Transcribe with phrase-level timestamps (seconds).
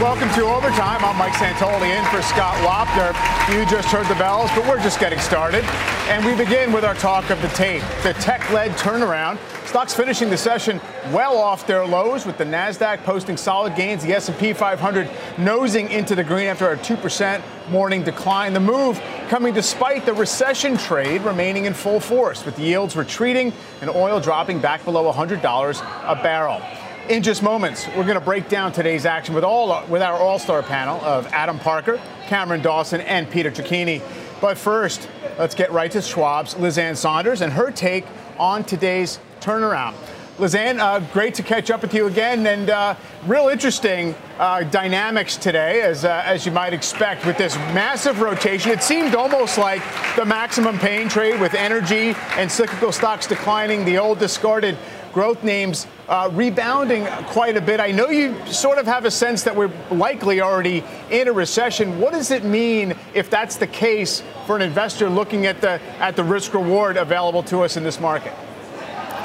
[0.00, 1.04] Welcome to Overtime.
[1.04, 3.12] I'm Mike Santoli in for Scott Wapner.
[3.54, 5.62] You just heard the bells, but we're just getting started.
[6.08, 9.38] And we begin with our talk of the tape, the tech-led turnaround.
[9.66, 10.80] Stocks finishing the session
[11.12, 16.14] well off their lows, with the Nasdaq posting solid gains, the S&P 500 nosing into
[16.14, 18.54] the green after a 2% morning decline.
[18.54, 23.90] The move coming despite the recession trade remaining in full force, with yields retreating and
[23.90, 26.62] oil dropping back below $100 a barrel.
[27.10, 30.62] In just moments, we're going to break down today's action with all with our all-star
[30.62, 34.00] panel of Adam Parker, Cameron Dawson, and Peter Cecchini.
[34.40, 38.06] But first, let's get right to Schwab's Liz Ann Sonders and her take
[38.38, 39.96] on today's turnaround.
[40.38, 42.94] Liz Ann, uh, great to catch up with you again, and uh,
[43.26, 48.70] real interesting uh, dynamics today, as uh, as you might expect, with this massive rotation.
[48.70, 49.82] It seemed almost like
[50.14, 54.78] the maximum pain trade with energy and cyclical stocks declining, the old discarded
[55.12, 57.80] growth names uh, rebounding quite a bit.
[57.80, 62.00] I know you sort of have a sense that we're likely already in a recession.
[62.00, 66.16] What does it mean if that's the case for an investor looking at the at
[66.16, 68.34] the risk reward available to us in this market?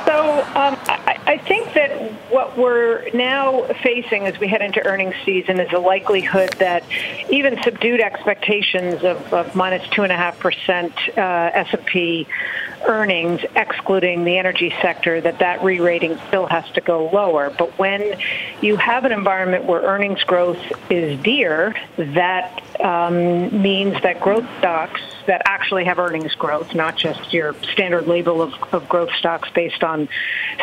[0.05, 5.15] So um, I, I, think that what we're now facing as we head into earnings
[5.25, 6.83] season is a likelihood that
[7.29, 12.27] even subdued expectations of, of minus two and a half percent uh, S&P
[12.87, 17.49] earnings, excluding the energy sector, that that re-rating still has to go lower.
[17.49, 18.19] But when
[18.61, 20.59] you have an environment where earnings growth
[20.89, 27.33] is dear, that um, means that growth stocks that actually have earnings growth, not just
[27.33, 30.07] your standard label of, of growth stocks based on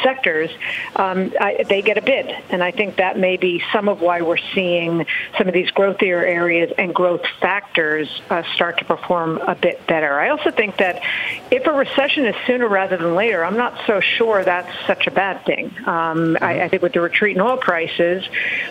[0.02, 0.50] sectors,
[0.96, 2.26] um, I, they get a bid.
[2.50, 5.06] And I think that may be some of why we're seeing
[5.38, 10.18] some of these growthier areas and growth factors uh, start to perform a bit better.
[10.18, 11.02] I also think that
[11.50, 15.10] if a recession is sooner rather than later, I'm not so sure that's such a
[15.10, 15.74] bad thing.
[15.86, 18.24] Um, I, I, think with the retreat in oil prices,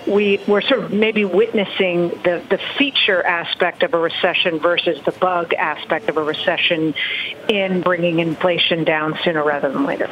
[0.08, 5.12] we, we're sort of maybe witnessing the, the feature aspect of a recession versus the
[5.12, 6.94] bug aspect of a recession
[7.50, 10.10] in bringing inflation down sooner rather than later.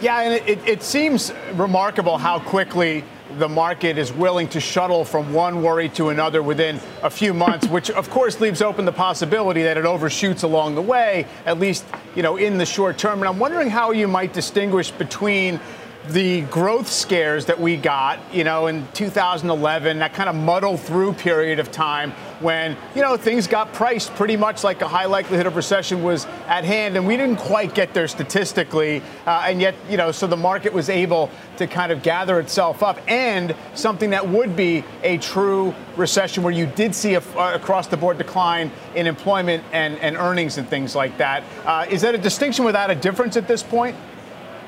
[0.00, 3.04] Yeah, and it, it seems remarkable how quickly
[3.38, 7.66] the market is willing to shuttle from one worry to another within a few months,
[7.68, 11.84] which of course leaves open the possibility that it overshoots along the way, at least
[12.14, 13.20] you know in the short term.
[13.20, 15.58] And I'm wondering how you might distinguish between
[16.08, 21.14] the growth scares that we got, you know, in 2011, that kind of muddle through
[21.14, 22.12] period of time
[22.44, 26.26] when, you know, things got priced pretty much like a high likelihood of recession was
[26.46, 30.26] at hand, and we didn't quite get there statistically, uh, and yet, you know, so
[30.26, 34.84] the market was able to kind of gather itself up, and something that would be
[35.02, 39.64] a true recession where you did see a, a across the board decline in employment
[39.72, 41.42] and, and earnings and things like that.
[41.64, 43.96] Uh, is that a distinction without a difference at this point?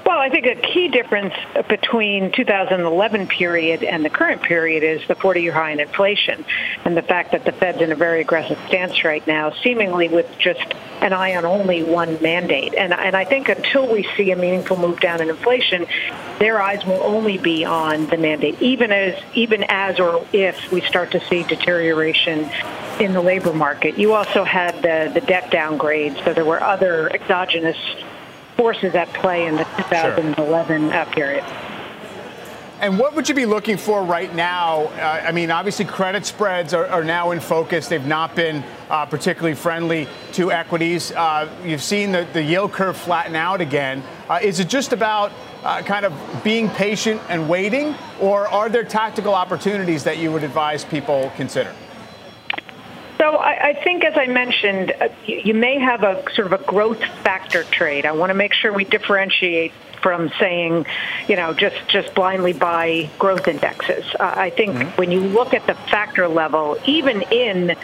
[0.06, 1.34] Well, I think a key difference
[1.69, 6.44] between 2011 period and the current period is the 40-year high in inflation
[6.84, 10.31] and the fact that the Fed's in a very aggressive stance right now, seemingly with
[10.39, 12.72] just an eye on only one mandate.
[12.75, 15.87] And, and I think until we see a meaningful move down in inflation,
[16.38, 20.83] their eyes will only be on the mandate, even as even as or if we
[20.83, 22.49] start to see deterioration
[23.00, 23.99] in the labor market.
[23.99, 27.76] You also had the, the debt downgrades, so there were other exogenous
[28.56, 30.94] forces at play in the 2011 sure.
[30.94, 31.44] Uh, period.
[32.79, 34.82] And what would you be looking for right now?
[34.85, 37.88] Uh, I mean, obviously, credit spreads are, are, now in focus.
[37.88, 41.11] They've not been uh, particularly friendly to equities.
[41.11, 44.03] Uh, you've seen the, the, yield curve flatten out again.
[44.29, 45.32] Uh, is it just about
[45.64, 46.12] uh, kind of
[46.44, 51.73] being patient and waiting, or are there tactical opportunities that you would advise people consider?
[53.19, 56.61] So I, I think, as I mentioned, uh, you, you may have a sort of
[56.61, 58.05] a growth factor trade.
[58.07, 59.73] I want to make sure we differentiate
[60.03, 60.87] from saying,
[61.27, 64.05] you know, just just blindly buy growth indexes.
[64.21, 64.97] Uh, I think mm-hmm.
[64.97, 67.77] when you look at the factor level, even in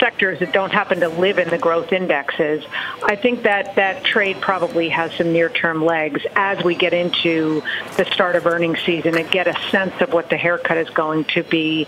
[0.00, 2.64] sectors that don't happen to live in the growth indexes,
[3.04, 7.62] I think that that trade probably has some near-term legs as we get into
[7.96, 11.24] the start of earnings season and get a sense of what the haircut is going
[11.34, 11.86] to be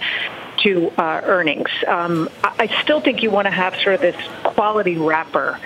[0.63, 1.71] to uh, earnings.
[1.87, 5.59] Um, I still think you want to have sort of this quality wrapper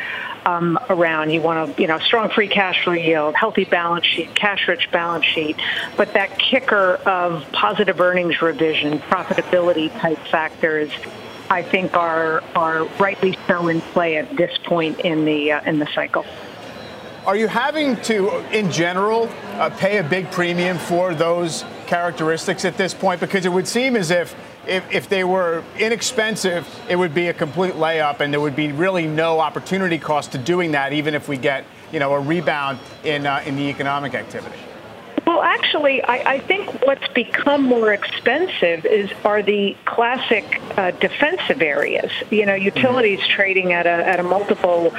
[0.46, 1.30] um, around.
[1.30, 5.24] You want a you know strong free cash flow yield, healthy balance sheet, cash-rich balance
[5.24, 5.56] sheet,
[5.96, 10.90] but that kicker of positive earnings revision, profitability type factors.
[11.48, 15.78] I think are are rightly so in play at this point in the uh, in
[15.78, 16.24] the cycle.
[17.26, 22.76] Are you having to, in general, uh, pay a big premium for those characteristics at
[22.76, 23.20] this point?
[23.20, 27.34] Because it would seem as if if, if they were inexpensive, it would be a
[27.34, 31.28] complete layup, and there would be really no opportunity cost to doing that, even if
[31.28, 34.58] we get you know a rebound in uh, in the economic activity.
[35.26, 41.60] Well, actually, I, I, think what's become more expensive is are the classic uh, defensive
[41.62, 42.12] areas.
[42.30, 43.32] You know, utilities mm-hmm.
[43.32, 44.94] trading at a at a multiple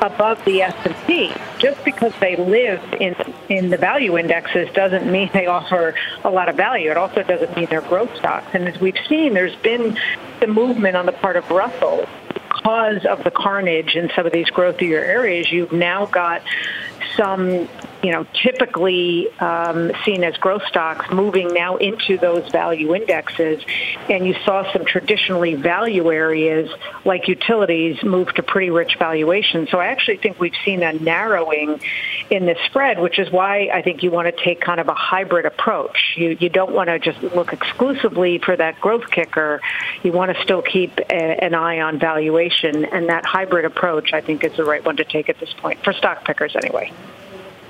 [0.00, 1.32] above the S&P.
[1.58, 3.16] Just because they live in
[3.48, 6.92] in the value indexes doesn't mean they offer a lot of value.
[6.92, 8.46] It also doesn't mean they're growth stocks.
[8.54, 9.98] And as we've seen, there's been
[10.38, 12.08] the movement on the part of Russell
[12.54, 15.50] because of the carnage in some of these growthier areas.
[15.50, 16.42] You've now got
[17.16, 17.68] some
[18.02, 23.62] you know, typically um, seen as growth stocks moving now into those value indexes.
[24.10, 26.70] And you saw some traditionally value areas
[27.04, 29.70] like utilities move to pretty rich valuations.
[29.70, 31.80] So I actually think we've seen a narrowing
[32.28, 34.94] in the spread, which is why I think you want to take kind of a
[34.94, 36.14] hybrid approach.
[36.16, 39.60] You, you don't want to just look exclusively for that growth kicker.
[40.02, 42.84] You want to still keep a, an eye on valuation.
[42.84, 45.84] And that hybrid approach, I think, is the right one to take at this point,
[45.84, 46.92] for stock pickers anyway.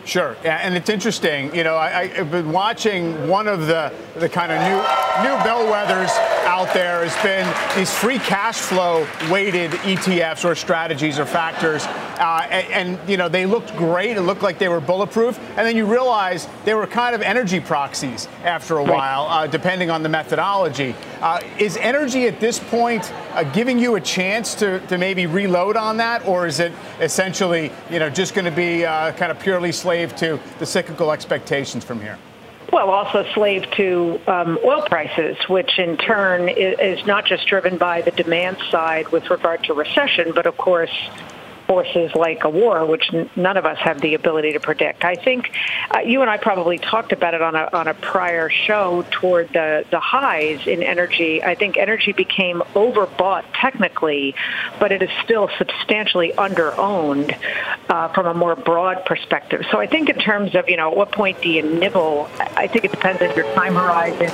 [0.05, 1.55] Sure, yeah, and it's interesting.
[1.55, 4.77] You know, I, have been watching one of the the kind of new
[5.23, 6.11] new bellwethers
[6.45, 7.47] out there has been
[7.77, 13.29] these free cash flow weighted ETFs or strategies or factors, uh, and, and, you know
[13.29, 14.17] they looked great.
[14.17, 17.61] It looked like they were bulletproof, and then you realize they were kind of energy
[17.61, 20.97] proxies after a while, uh, depending on the methodology.
[21.23, 25.77] Uh, is energy at this point uh, giving you a chance to, to maybe reload
[25.77, 29.39] on that, or is it essentially you know just going to be uh, kind of
[29.39, 32.19] purely slave to the cyclical expectations from here?
[32.73, 38.01] Well, also slave to um, oil prices, which in turn is not just driven by
[38.03, 40.91] the demand side with regard to recession, but of course
[41.73, 45.05] forces like a war, which n- none of us have the ability to predict.
[45.05, 45.51] I think
[45.91, 49.49] uh, you and I probably talked about it on a on a prior show toward
[49.55, 51.43] the the highs in energy.
[51.43, 54.35] I think energy became overbought technically,
[54.79, 57.35] but it is still substantially underowned
[57.89, 59.65] uh, from a more broad perspective.
[59.71, 62.29] So I think in terms of you know at what point do you nibble?
[62.39, 64.31] I think it depends on your time horizon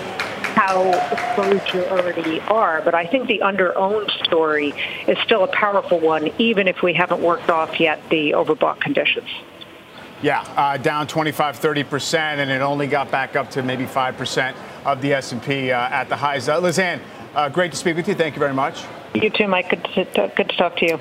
[0.59, 2.83] how exposed you already are.
[2.83, 4.75] But I think the under-owned story
[5.07, 9.29] is still a powerful one, even if we haven't worked off yet the overbought conditions.
[10.21, 15.01] Yeah, uh, down 25, 30%, and it only got back up to maybe 5% of
[15.01, 16.49] the S&P uh, at the highs.
[16.49, 17.01] Uh, Liz Ann,
[17.37, 18.15] uh, great to speak with you.
[18.15, 18.83] Thank you very much.
[19.15, 19.71] You too, Mike.
[19.71, 19.85] Good
[20.15, 21.01] to, good to talk to you.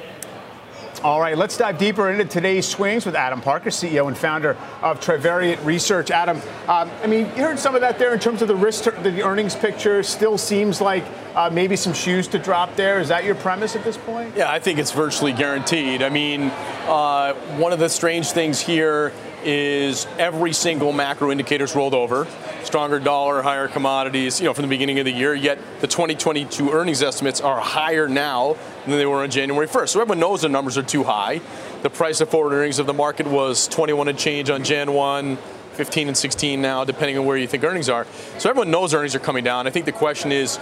[1.03, 4.99] All right, let's dive deeper into today's swings with Adam Parker, CEO and founder of
[4.99, 6.09] Trivariate Research.
[6.09, 8.85] Adam, um, I mean, you heard some of that there in terms of the risk,
[8.85, 10.01] the earnings picture.
[10.01, 11.03] Still seems like
[11.35, 12.99] uh, maybe some shoes to drop there.
[12.99, 14.35] Is that your premise at this point?
[14.35, 16.01] Yeah, I think it's virtually guaranteed.
[16.01, 16.51] I mean,
[16.87, 22.25] uh, one of the strange things here is every single macro indicator's rolled over.
[22.63, 25.35] Stronger dollar, higher commodities, you know, from the beginning of the year.
[25.35, 28.57] Yet the 2022 earnings estimates are higher now
[28.89, 29.89] than they were on January 1st.
[29.89, 31.41] So everyone knows the numbers are too high.
[31.83, 35.37] The price of forward earnings of the market was 21 and change on Jan 1.
[35.77, 38.07] 15 and 16 now, depending on where you think earnings are.
[38.39, 39.67] So everyone knows earnings are coming down.
[39.67, 40.57] I think the question is,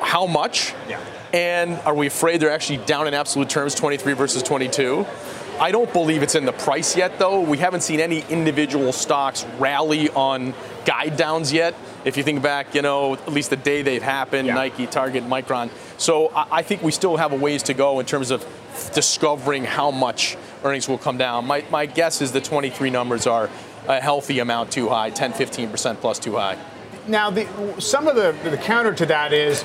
[0.00, 0.72] how much?
[0.88, 1.00] Yeah.
[1.34, 5.06] And are we afraid they're actually down in absolute terms, 23 versus 22?
[5.60, 7.42] I don't believe it's in the price yet, though.
[7.42, 10.54] We haven't seen any individual stocks rally on
[10.86, 11.74] guide downs yet.
[12.08, 14.54] If you think back, you know, at least the day they've happened, yeah.
[14.54, 15.68] Nike, Target, Micron.
[15.98, 18.46] So I think we still have a ways to go in terms of
[18.94, 21.44] discovering how much earnings will come down.
[21.44, 23.50] My, my guess is the 23 numbers are
[23.86, 26.56] a healthy amount too high, 10, 15% plus too high.
[27.06, 27.46] Now, the,
[27.78, 29.62] some of the, the counter to that is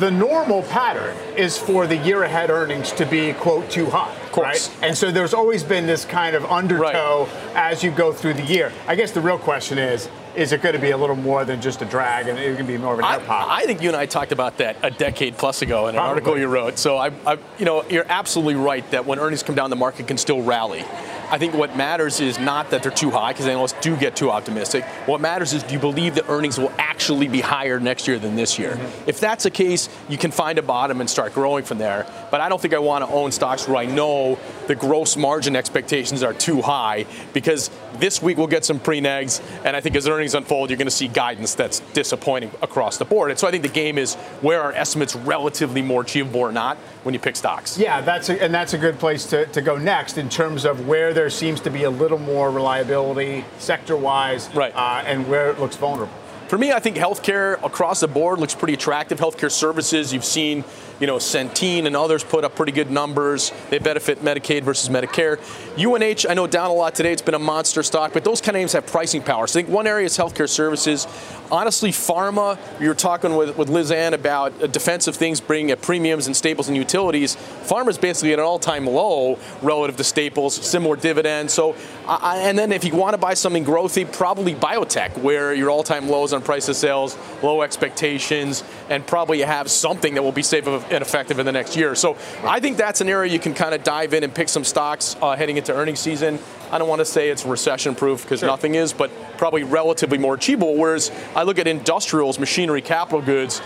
[0.00, 4.12] the normal pattern is for the year ahead earnings to be, quote, too high.
[4.36, 4.76] Right?
[4.82, 7.56] And so there's always been this kind of undertow right.
[7.56, 8.72] as you go through the year.
[8.88, 11.60] I guess the real question is, is it going to be a little more than
[11.60, 13.52] just a drag and it's going to be more of an air pocket?
[13.52, 16.10] I think you and I talked about that a decade plus ago in an Probably.
[16.10, 16.78] article you wrote.
[16.78, 20.06] So I, I, you know, you're absolutely right that when earnings come down, the market
[20.06, 20.84] can still rally.
[21.30, 24.30] I think what matters is not that they're too high because analysts do get too
[24.30, 24.84] optimistic.
[25.06, 28.18] What matters is do you believe that earnings will actually actually be higher next year
[28.18, 28.72] than this year.
[28.72, 29.10] Mm-hmm.
[29.10, 32.06] If that's the case, you can find a bottom and start growing from there.
[32.30, 34.38] But I don't think I want to own stocks where I know
[34.68, 39.76] the gross margin expectations are too high because this week we'll get some pre-negs, and
[39.76, 43.30] I think as earnings unfold, you're going to see guidance that's disappointing across the board.
[43.30, 46.76] And so I think the game is where are estimates relatively more achievable or not
[47.04, 47.78] when you pick stocks.
[47.78, 50.86] Yeah, that's a, and that's a good place to, to go next in terms of
[50.86, 54.74] where there seems to be a little more reliability sector-wise, right.
[54.74, 56.12] Uh, and where it looks vulnerable.
[56.48, 59.18] For me, I think healthcare across the board looks pretty attractive.
[59.18, 60.62] Healthcare services, you've seen
[61.00, 63.52] you know, Centene and others put up pretty good numbers.
[63.70, 65.38] They benefit Medicaid versus Medicare.
[65.76, 67.12] UNH, I know down a lot today.
[67.12, 69.46] It's been a monster stock, but those kind of names have pricing power.
[69.46, 71.06] So I think one area is healthcare services.
[71.50, 75.82] Honestly, pharma, you were talking with, with Liz Ann about uh, defensive things bringing at
[75.82, 77.36] premiums and staples and utilities.
[77.64, 81.52] Pharma is basically at an all-time low relative to staples, similar dividends.
[81.52, 81.74] So,
[82.08, 86.32] and then if you want to buy something growthy, probably biotech, where your all-time lows
[86.32, 91.02] on price of sales, low expectations, and probably have something that will be safe and
[91.02, 91.94] effective in the next year.
[91.94, 94.64] So I think that's an area you can kind of dive in and pick some
[94.64, 96.38] stocks uh, heading into earnings season.
[96.70, 98.48] I don't want to say it's recession proof because sure.
[98.48, 100.76] nothing is, but probably relatively more achievable.
[100.76, 103.60] Whereas I look at industrials, machinery, capital goods,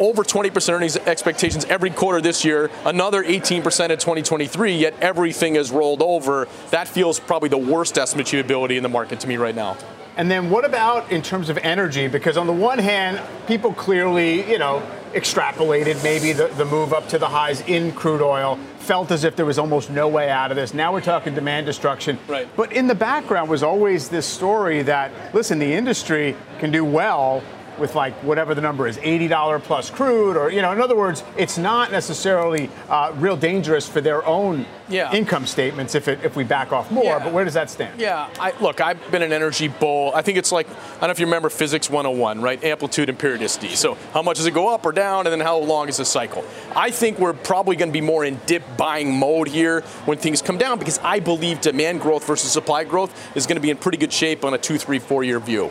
[0.00, 5.70] over 20% earnings expectations every quarter this year, another 18% in 2023, yet everything is
[5.70, 6.48] rolled over.
[6.70, 9.76] That feels probably the worst estimate achievability in the market to me right now.
[10.16, 12.06] And then what about in terms of energy?
[12.06, 17.08] Because on the one hand, people clearly, you know, extrapolated maybe the, the move up
[17.08, 20.50] to the highs in crude oil, felt as if there was almost no way out
[20.50, 20.74] of this.
[20.74, 22.18] Now we're talking demand destruction.
[22.28, 22.48] Right.
[22.56, 27.42] But in the background was always this story that, listen, the industry can do well
[27.78, 31.22] with like whatever the number is, $80 plus crude, or, you know, in other words,
[31.36, 35.12] it's not necessarily uh, real dangerous for their own yeah.
[35.12, 37.04] income statements if, it, if we back off more.
[37.04, 37.24] Yeah.
[37.24, 38.00] But where does that stand?
[38.00, 40.12] Yeah, I, look, I've been an energy bull.
[40.14, 42.62] I think it's like, I don't know if you remember Physics 101, right?
[42.62, 43.74] Amplitude and periodicity.
[43.74, 46.04] So how much does it go up or down, and then how long is the
[46.04, 46.44] cycle?
[46.76, 50.42] I think we're probably going to be more in dip buying mode here when things
[50.42, 53.76] come down because I believe demand growth versus supply growth is going to be in
[53.76, 55.70] pretty good shape on a two, three, four year view.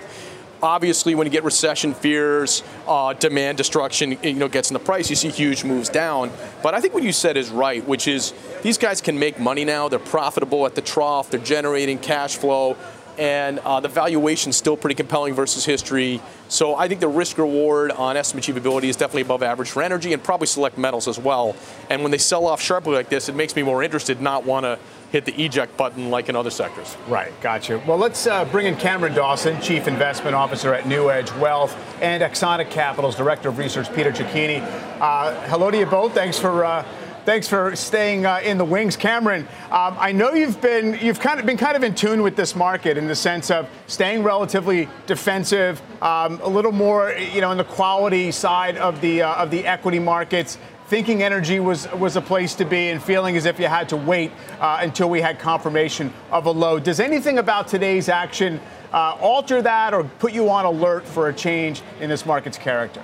[0.64, 5.10] Obviously, when you get recession fears, uh, demand destruction, you know, gets in the price,
[5.10, 6.32] you see huge moves down.
[6.64, 9.66] But I think what you said is right, which is these guys can make money
[9.66, 9.90] now.
[9.90, 11.30] They're profitable at the trough.
[11.30, 12.78] They're generating cash flow
[13.18, 16.22] and uh, the valuation is still pretty compelling versus history.
[16.48, 20.14] So I think the risk reward on estimate achievability is definitely above average for energy
[20.14, 21.56] and probably select metals as well.
[21.90, 24.64] And when they sell off sharply like this, it makes me more interested, not want
[24.64, 24.80] to
[25.14, 26.98] hit the eject button like in other sectors.
[27.08, 27.80] Right, gotcha.
[27.88, 32.72] Well, let's uh, bring in Cameron Dawson, Chief Investment Officer at NewEdge Wealth, and Axonic
[32.72, 34.60] Capital's Director of Research, Peter Cecchini.
[35.00, 36.16] Uh, hello to you both.
[36.16, 36.84] Thanks for uh,
[37.26, 39.48] Thanks for staying uh, in the wings, Cameron.
[39.72, 42.54] Um, I know you've been you've kind of been kind of in tune with this
[42.54, 47.58] market in the sense of staying relatively defensive, um, a little more you know in
[47.58, 50.58] the quality side of the uh, of the equity markets.
[50.88, 53.98] Thinking energy was was a place to be, and feeling as if you had to
[53.98, 56.78] wait uh, until we had confirmation of a low.
[56.78, 58.60] Does anything about today's action
[58.92, 63.02] uh, alter that, or put you on alert for a change in this market's character?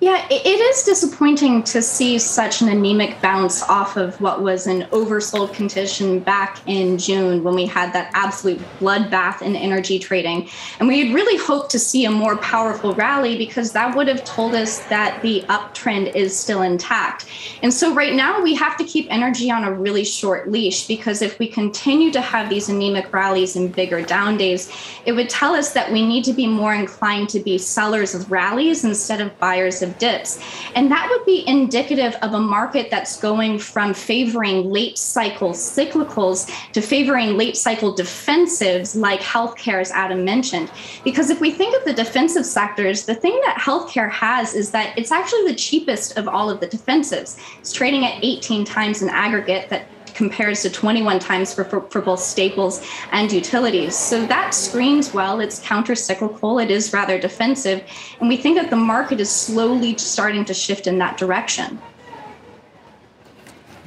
[0.00, 4.82] Yeah, it is disappointing to see such an anemic bounce off of what was an
[4.92, 10.48] oversold condition back in June when we had that absolute bloodbath in energy trading.
[10.78, 14.22] And we had really hoped to see a more powerful rally because that would have
[14.22, 17.26] told us that the uptrend is still intact.
[17.64, 21.22] And so right now we have to keep energy on a really short leash because
[21.22, 24.70] if we continue to have these anemic rallies and bigger down days,
[25.06, 28.30] it would tell us that we need to be more inclined to be sellers of
[28.30, 30.38] rallies instead of buyers of of dips.
[30.74, 36.50] And that would be indicative of a market that's going from favoring late cycle cyclicals
[36.72, 40.70] to favoring late cycle defensives like healthcare, as Adam mentioned.
[41.04, 44.96] Because if we think of the defensive sectors, the thing that healthcare has is that
[44.98, 47.38] it's actually the cheapest of all of the defensives.
[47.58, 49.86] It's trading at 18 times in aggregate that
[50.18, 53.96] compares to 21 times for, for, for, both staples and utilities.
[53.96, 55.38] So that screens well.
[55.38, 57.84] It's counter cyclical, it is rather defensive.
[58.18, 61.80] And we think that the market is slowly starting to shift in that direction.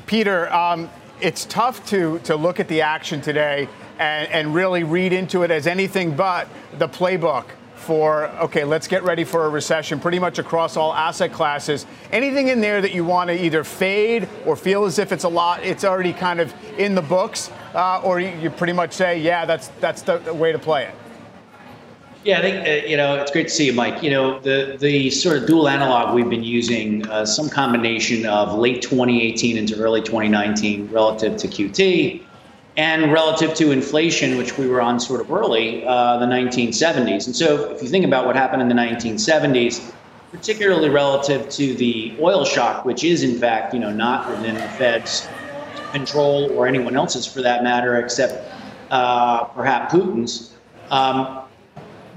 [0.05, 3.67] Peter, um, it's tough to, to look at the action today
[3.99, 6.47] and, and really read into it as anything but
[6.79, 7.47] the playbook
[7.81, 11.85] for, okay, let's get ready for a recession pretty much across all asset classes.
[12.11, 15.29] Anything in there that you want to either fade or feel as if it's a
[15.29, 19.45] lot, it's already kind of in the books, uh, or you, pretty much say, yeah,
[19.45, 20.95] that's, that's the, the way to play it?
[22.23, 24.03] Yeah, I think uh, you know it's great to see you, Mike.
[24.03, 28.59] You know the the sort of dual analog we've been using, uh, some combination of
[28.59, 32.21] late 2018 into early 2019 relative to QT,
[32.77, 37.25] and relative to inflation, which we were on sort of early, uh, the 1970s.
[37.25, 39.93] And so if you think about what happened in the 1970s,
[40.31, 44.61] particularly relative to the oil shock, which is in fact, you know, not within the
[44.61, 45.27] Fed's
[45.91, 48.49] control or anyone else's for that matter, except
[48.89, 50.55] uh, perhaps Putin's.
[50.89, 51.41] Um,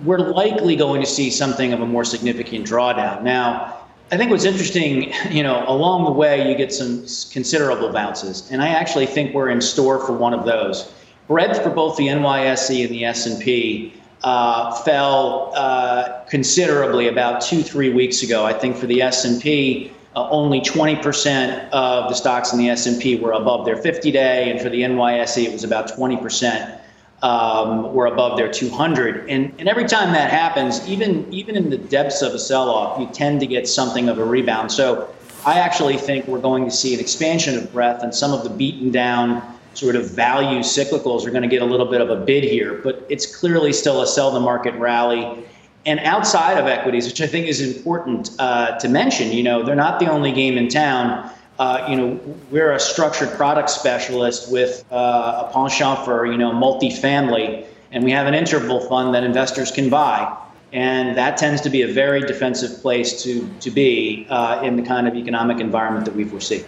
[0.05, 3.23] we're likely going to see something of a more significant drawdown.
[3.23, 3.84] Now,
[4.15, 7.01] I think what's interesting, you know, along the way you get some
[7.33, 10.89] considerable bounces, and I actually think we're in store for one of those.
[11.27, 13.93] Breadth for both the NYSE and the S&P
[14.23, 18.47] uh, fell uh, considerably about two, three weeks ago.
[18.47, 23.33] I think for the S&P, uh, only 20% of the stocks in the S&P were
[23.33, 26.84] above their 50-day, and for the NYSE, it was about 20%
[27.25, 29.31] um, were above their 200.
[29.31, 33.07] And, and every time that happens, even even in the depths of a sell-off, you
[33.07, 34.71] tend to get something of a rebound.
[34.71, 35.13] So
[35.47, 38.51] I actually think we're going to see an expansion of breadth, and some of the
[38.51, 42.17] beaten down sort of value cyclicals are going to get a little bit of a
[42.17, 42.75] bid here.
[42.85, 45.45] But it's clearly still a sell the market rally.
[45.87, 49.75] And outside of equities, which I think is important uh, to mention, you know, they're
[49.75, 51.31] not the only game in town.
[51.59, 52.21] Uh, you know,
[52.51, 58.11] we're a structured product specialist with uh, a penchant for, you know, multifamily, and we
[58.11, 60.37] have an interval fund that investors can buy.
[60.73, 64.83] And that tends to be a very defensive place to, to be uh, in the
[64.83, 66.65] kind of economic environment that we foresee.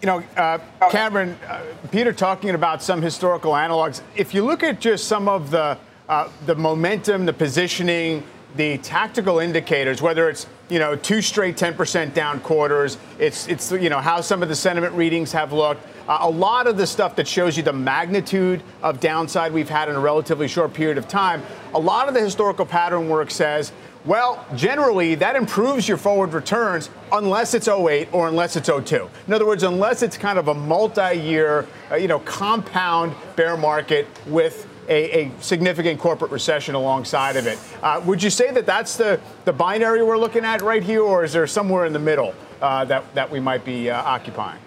[0.00, 0.58] You know, uh,
[0.90, 4.00] Cameron, uh, Peter talking about some historical analogs.
[4.14, 5.76] If you look at just some of the,
[6.46, 8.22] the momentum, the positioning,
[8.56, 13.90] the tactical indicators, whether it's you know two straight 10% down quarters, it's it's you
[13.90, 15.86] know how some of the sentiment readings have looked.
[16.08, 19.88] Uh, a lot of the stuff that shows you the magnitude of downside we've had
[19.88, 21.42] in a relatively short period of time.
[21.74, 23.72] A lot of the historical pattern work says,
[24.04, 29.08] well, generally that improves your forward returns unless it's 08 or unless it's 02.
[29.26, 34.06] In other words, unless it's kind of a multi-year, uh, you know, compound bear market
[34.26, 37.58] with a, a, significant corporate recession alongside of it.
[37.82, 41.24] Uh, would you say that that's the, the binary we're looking at right here, or
[41.24, 44.60] is there somewhere in the middle uh, that, that we might be uh, occupying?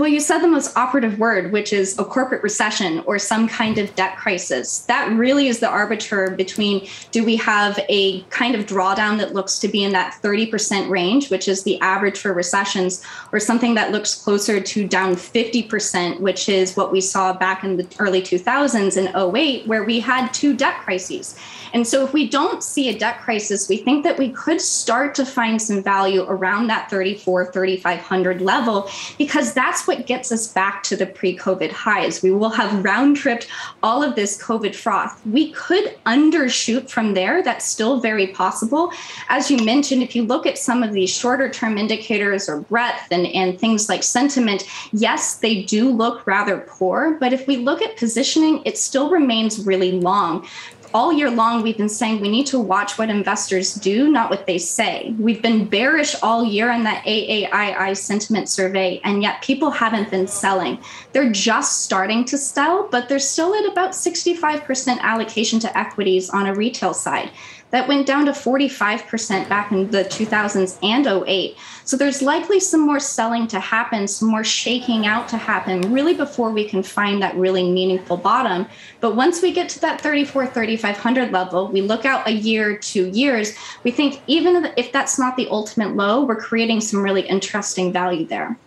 [0.00, 3.76] Well, you said the most operative word, which is a corporate recession or some kind
[3.76, 4.78] of debt crisis.
[4.86, 9.58] That really is the arbiter between do we have a kind of drawdown that looks
[9.58, 13.92] to be in that 30% range, which is the average for recessions, or something that
[13.92, 18.96] looks closer to down 50%, which is what we saw back in the early 2000s
[18.96, 21.38] in 08, where we had two debt crises.
[21.72, 25.14] And so if we don't see a debt crisis, we think that we could start
[25.16, 30.82] to find some value around that 34, 3500 level because that's what gets us back
[30.84, 32.22] to the pre-COVID highs.
[32.22, 33.48] We will have round tripped
[33.82, 35.24] all of this COVID froth.
[35.26, 37.42] We could undershoot from there.
[37.42, 38.92] That's still very possible.
[39.28, 43.08] As you mentioned, if you look at some of these shorter term indicators or breadth
[43.10, 47.16] and, and things like sentiment, yes, they do look rather poor.
[47.20, 50.46] But if we look at positioning, it still remains really long
[50.92, 54.46] all year long, we've been saying we need to watch what investors do, not what
[54.46, 55.14] they say.
[55.18, 60.26] We've been bearish all year on that AAII sentiment survey, and yet people haven't been
[60.26, 60.78] selling.
[61.12, 66.46] They're just starting to sell, but they're still at about 65% allocation to equities on
[66.46, 67.30] a retail side.
[67.70, 71.56] That went down to 45% back in the 2000s and 08.
[71.84, 76.14] So there's likely some more selling to happen, some more shaking out to happen, really
[76.14, 78.66] before we can find that really meaningful bottom.
[79.00, 83.08] But once we get to that 34, 3500 level, we look out a year, two
[83.08, 83.54] years,
[83.84, 88.26] we think even if that's not the ultimate low, we're creating some really interesting value
[88.26, 88.58] there.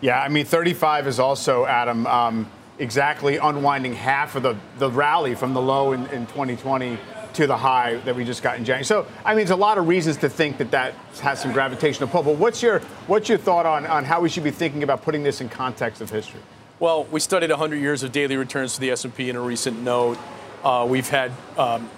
[0.00, 5.34] Yeah, I mean, 35 is also, Adam, um, exactly unwinding half of the, the rally
[5.34, 6.98] from the low in, in 2020
[7.36, 8.84] to the high that we just got in January.
[8.84, 12.08] So, I mean, there's a lot of reasons to think that that has some gravitational
[12.08, 12.22] pull.
[12.22, 15.22] But what's your what's your thought on, on how we should be thinking about putting
[15.22, 16.40] this in context of history?
[16.78, 20.18] Well, we studied 100 years of daily returns for the S&P in a recent note.
[20.62, 21.88] Uh, we've had um,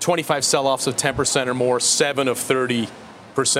[0.00, 2.88] 25 sell-offs of 10% or more, seven of 30%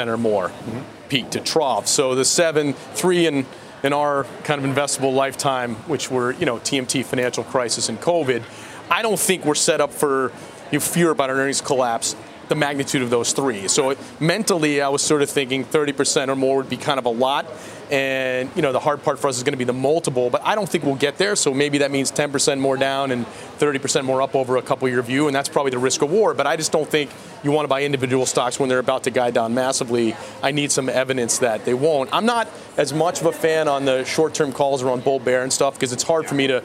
[0.08, 1.08] or more, mm-hmm.
[1.08, 1.86] peak to trough.
[1.86, 3.46] So the seven, three in
[3.82, 8.42] in our kind of investable lifetime, which were you know TMT financial crisis and COVID.
[8.90, 10.32] I don't think we're set up for
[10.70, 12.14] you fear about an earnings collapse
[12.50, 13.68] the magnitude of those three.
[13.68, 17.10] So mentally, I was sort of thinking 30% or more would be kind of a
[17.10, 17.46] lot.
[17.92, 20.42] And, you know, the hard part for us is going to be the multiple, but
[20.44, 21.36] I don't think we'll get there.
[21.36, 25.00] So maybe that means 10% more down and 30% more up over a couple year
[25.00, 25.28] view.
[25.28, 26.36] And that's probably the risk reward.
[26.36, 27.10] But I just don't think
[27.44, 30.16] you want to buy individual stocks when they're about to guide down massively.
[30.42, 32.10] I need some evidence that they won't.
[32.12, 35.42] I'm not as much of a fan on the short term calls around bull bear
[35.42, 36.64] and stuff because it's hard for me to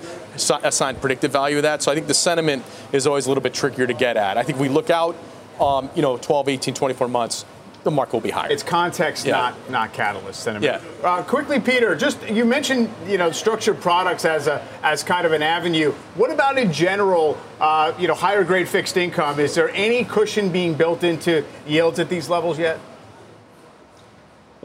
[0.63, 1.83] assign predictive value of that.
[1.83, 4.37] So I think the sentiment is always a little bit trickier to get at.
[4.37, 5.15] I think we look out
[5.59, 7.45] um, you know, 12, 18, 24 months,
[7.85, 8.51] the market will be higher.
[8.51, 9.33] It's context, yeah.
[9.33, 10.81] not not catalyst sentiment.
[10.81, 11.07] Yeah.
[11.07, 15.31] Uh, quickly, Peter, just you mentioned you know structured products as a as kind of
[15.31, 15.91] an avenue.
[16.15, 17.37] What about in general?
[17.61, 19.39] Uh, you know, higher grade fixed income.
[19.39, 22.79] Is there any cushion being built into yields at these levels yet?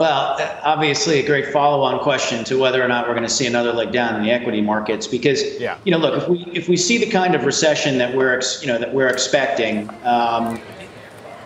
[0.01, 3.71] Well, obviously, a great follow-on question to whether or not we're going to see another
[3.71, 5.07] leg down in the equity markets.
[5.07, 5.77] Because, yeah.
[5.85, 8.67] you know, look, if we if we see the kind of recession that we're you
[8.67, 10.59] know that we're expecting, um,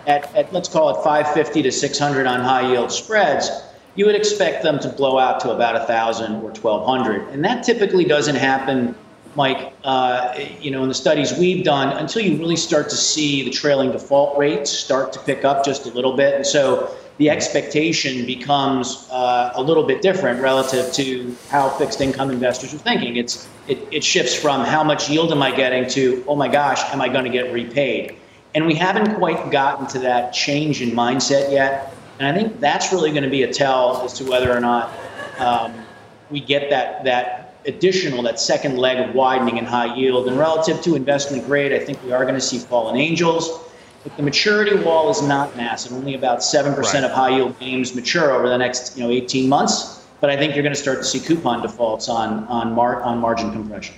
[0.06, 3.50] at, at let's call it 550 to 600 on high yield spreads,
[3.94, 8.04] you would expect them to blow out to about 1,000 or 1,200, and that typically
[8.04, 8.94] doesn't happen.
[9.36, 13.42] Mike, uh, you know, in the studies we've done, until you really start to see
[13.42, 17.30] the trailing default rates start to pick up just a little bit, and so the
[17.30, 23.16] expectation becomes uh, a little bit different relative to how fixed income investors are thinking.
[23.16, 26.82] It's it, it shifts from how much yield am I getting to oh my gosh,
[26.92, 28.16] am I going to get repaid?
[28.54, 31.94] And we haven't quite gotten to that change in mindset yet.
[32.18, 34.92] And I think that's really going to be a tell as to whether or not
[35.38, 35.74] um,
[36.30, 40.28] we get that that additional that second leg of widening in high yield.
[40.28, 43.60] And relative to investment grade, I think we are going to see fallen angels.
[44.04, 45.92] But the maturity wall is not massive.
[45.92, 47.04] Only about 7% right.
[47.04, 50.06] of high yield names mature over the next you know 18 months.
[50.20, 53.18] But I think you're going to start to see coupon defaults on, on, mar- on
[53.18, 53.94] margin compression.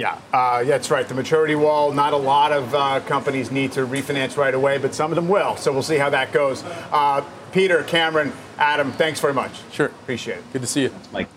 [0.00, 1.06] Yeah, uh, that's right.
[1.06, 4.94] The maturity wall, not a lot of uh, companies need to refinance right away, but
[4.94, 5.58] some of them will.
[5.58, 6.64] So we'll see how that goes.
[6.90, 9.60] Uh, Peter, Cameron, Adam, thanks very much.
[9.70, 9.88] Sure.
[9.88, 10.52] Appreciate it.
[10.54, 10.94] Good to see you.
[11.12, 11.28] Mike.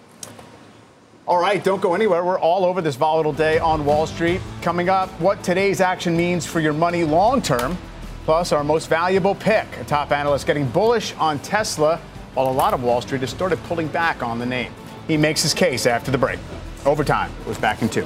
[1.28, 2.24] All right, don't go anywhere.
[2.24, 4.40] We're all over this volatile day on Wall Street.
[4.62, 7.78] Coming up, what today's action means for your money long term,
[8.24, 9.68] plus our most valuable pick.
[9.82, 11.98] A top analyst getting bullish on Tesla,
[12.34, 14.72] while a lot of Wall Street has started pulling back on the name.
[15.06, 16.40] He makes his case after the break.
[16.86, 18.06] Overtime was back in two.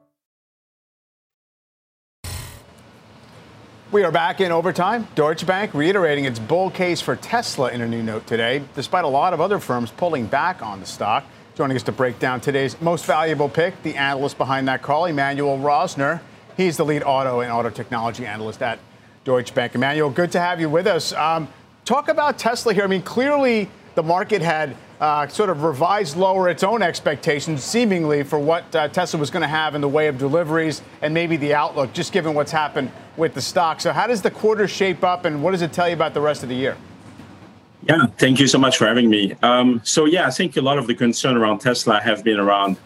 [3.91, 5.05] We are back in overtime.
[5.15, 9.07] Deutsche Bank reiterating its bull case for Tesla in a new note today, despite a
[9.09, 11.25] lot of other firms pulling back on the stock.
[11.55, 15.57] Joining us to break down today's most valuable pick, the analyst behind that call, Emmanuel
[15.57, 16.21] Rosner.
[16.55, 18.79] He's the lead auto and auto technology analyst at
[19.25, 19.75] Deutsche Bank.
[19.75, 21.11] Emmanuel, good to have you with us.
[21.11, 21.49] Um,
[21.83, 22.85] talk about Tesla here.
[22.85, 28.23] I mean, clearly the market had uh, sort of revised lower its own expectations, seemingly,
[28.23, 31.37] for what uh, Tesla was going to have in the way of deliveries and maybe
[31.37, 33.81] the outlook, just given what's happened with the stock.
[33.81, 36.21] So, how does the quarter shape up, and what does it tell you about the
[36.21, 36.77] rest of the year?
[37.83, 39.35] Yeah, thank you so much for having me.
[39.41, 42.77] Um, so, yeah, I think a lot of the concern around Tesla have been around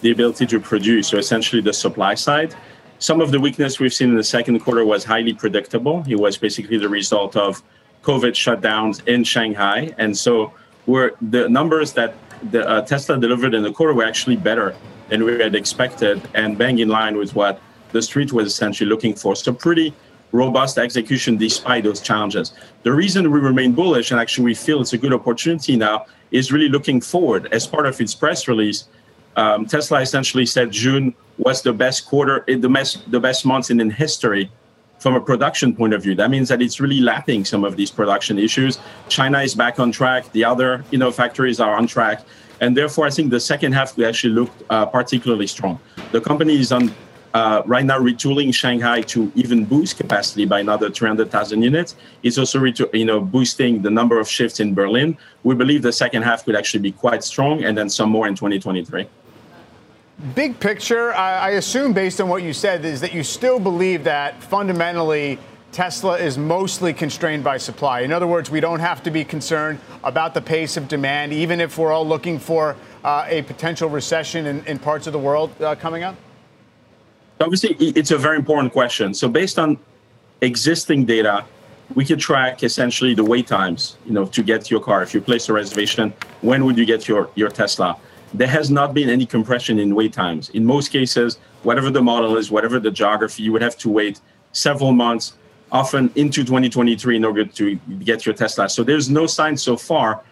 [0.00, 2.54] the ability to produce, so essentially the supply side.
[2.98, 6.04] Some of the weakness we've seen in the second quarter was highly predictable.
[6.06, 7.62] It was basically the result of
[8.02, 9.94] COVID shutdowns in Shanghai.
[9.98, 10.52] And so
[10.86, 12.14] were the numbers that
[12.50, 14.74] the uh, Tesla delivered in the quarter were actually better
[15.08, 17.60] than we had expected and bang in line with what
[17.92, 19.36] the street was essentially looking for.
[19.36, 19.94] So pretty
[20.32, 22.52] robust execution despite those challenges.
[22.84, 26.52] The reason we remain bullish and actually we feel it's a good opportunity now is
[26.52, 27.48] really looking forward.
[27.52, 28.84] As part of its press release,
[29.36, 33.80] um, Tesla essentially said June was the best quarter, the best, the best months in,
[33.80, 34.50] in history
[35.00, 36.14] from a production point of view.
[36.14, 38.78] That means that it's really lapping some of these production issues.
[39.08, 40.30] China is back on track.
[40.32, 42.22] The other, you know, factories are on track.
[42.60, 45.80] And therefore, I think the second half we actually looked uh, particularly strong.
[46.12, 46.94] The company is on
[47.32, 51.96] uh, right now retooling Shanghai to even boost capacity by another 300,000 units.
[52.22, 55.16] It's also you know boosting the number of shifts in Berlin.
[55.44, 58.34] We believe the second half could actually be quite strong, and then some more in
[58.34, 59.06] 2023
[60.34, 64.04] big picture, I, I assume based on what you said, is that you still believe
[64.04, 65.38] that fundamentally
[65.72, 68.00] Tesla is mostly constrained by supply.
[68.00, 71.60] In other words, we don't have to be concerned about the pace of demand, even
[71.60, 75.50] if we're all looking for uh, a potential recession in, in, parts of the world
[75.62, 76.16] uh, coming up?
[77.40, 79.14] Obviously, it's a very important question.
[79.14, 79.78] So based on
[80.42, 81.44] existing data,
[81.94, 85.02] we could track essentially the wait times, you know, to get your car.
[85.02, 87.96] If you place a reservation, when would you get your, your Tesla?
[88.32, 90.50] There has not been any compression in wait times.
[90.50, 94.20] In most cases, whatever the model is, whatever the geography, you would have to wait
[94.52, 95.34] several months,
[95.72, 98.68] often into 2023 in order to get your Tesla.
[98.68, 100.22] So there's no sign so far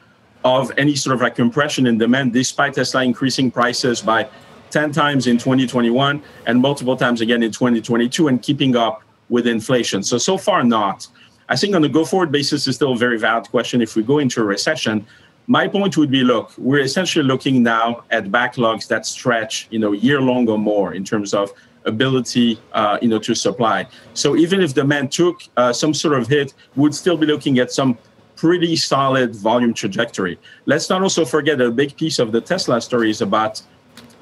[0.45, 4.29] of any sort of like compression in demand, despite Tesla increasing prices by
[4.71, 10.03] 10 times in 2021 and multiple times again in 2022 and keeping up with inflation.
[10.03, 11.07] So, so far, not.
[11.49, 13.81] I think on the go forward basis is still a very valid question.
[13.81, 15.07] If we go into a recession,
[15.49, 19.93] my point would be look, we're essentially looking now at backlogs that stretch, you know,
[19.93, 21.51] year long or more in terms of
[21.87, 23.87] ability, uh, you know, to supply.
[24.13, 27.73] So even if demand took uh, some sort of hit, we'd still be looking at
[27.73, 27.97] some
[28.37, 30.39] pretty solid volume trajectory.
[30.67, 33.63] Let's not also forget a big piece of the Tesla story is about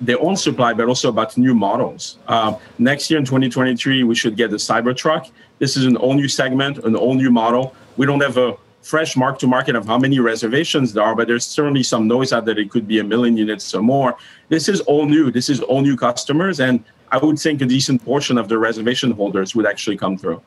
[0.00, 2.18] their own supply, but also about new models.
[2.28, 5.30] Uh, next year in 2023, we should get the Cybertruck.
[5.58, 7.74] This is an all new segment, an all new model.
[7.96, 8.56] We don't have a
[8.86, 12.32] fresh mark to market of how many reservations there are, but there's certainly some noise
[12.32, 14.16] out that it could be a million units or more.
[14.48, 15.32] This is all new.
[15.32, 16.60] This is all new customers.
[16.60, 20.40] And I would think a decent portion of the reservation holders would actually come through.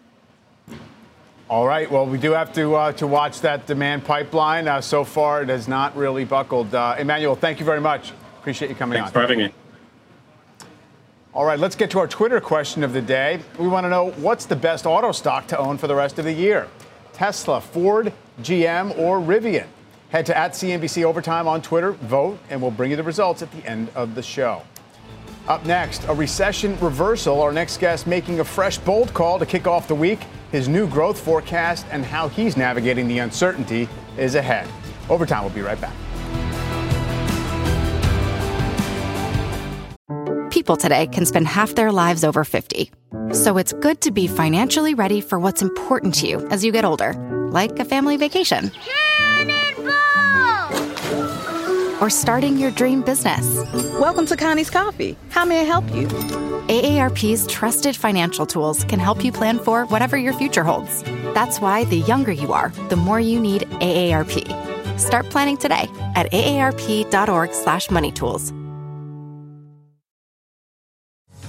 [1.49, 1.91] All right.
[1.91, 4.67] Well, we do have to uh, to watch that demand pipeline.
[4.67, 6.73] Uh, so far, it has not really buckled.
[6.73, 8.13] Uh, Emmanuel, thank you very much.
[8.39, 9.05] Appreciate you coming on.
[9.05, 9.13] Thanks on.
[9.13, 9.53] for having me.
[11.33, 13.39] All right, let's get to our Twitter question of the day.
[13.57, 16.25] We want to know what's the best auto stock to own for the rest of
[16.25, 16.67] the year
[17.13, 19.67] Tesla, Ford, GM, or Rivian?
[20.09, 23.51] Head to at CNBC Overtime on Twitter, vote, and we'll bring you the results at
[23.51, 24.63] the end of the show.
[25.47, 27.41] Up next, a recession reversal.
[27.41, 30.19] Our next guest making a fresh, bold call to kick off the week.
[30.51, 34.67] His new growth forecast and how he's navigating the uncertainty is ahead.
[35.09, 35.93] Overtime, we'll be right back.
[40.51, 42.91] People today can spend half their lives over 50.
[43.31, 46.85] So it's good to be financially ready for what's important to you as you get
[46.85, 47.13] older,
[47.51, 48.71] like a family vacation.
[52.01, 53.45] Or starting your dream business.
[53.99, 55.17] Welcome to Connie's Coffee.
[55.29, 56.07] How may I help you?
[56.69, 61.03] AARP's trusted financial tools can help you plan for whatever your future holds.
[61.33, 64.99] That's why the younger you are, the more you need AARP.
[64.99, 68.53] Start planning today at aarp.org/moneytools.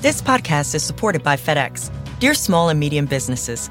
[0.01, 1.91] This podcast is supported by FedEx.
[2.21, 3.71] Dear small and medium businesses,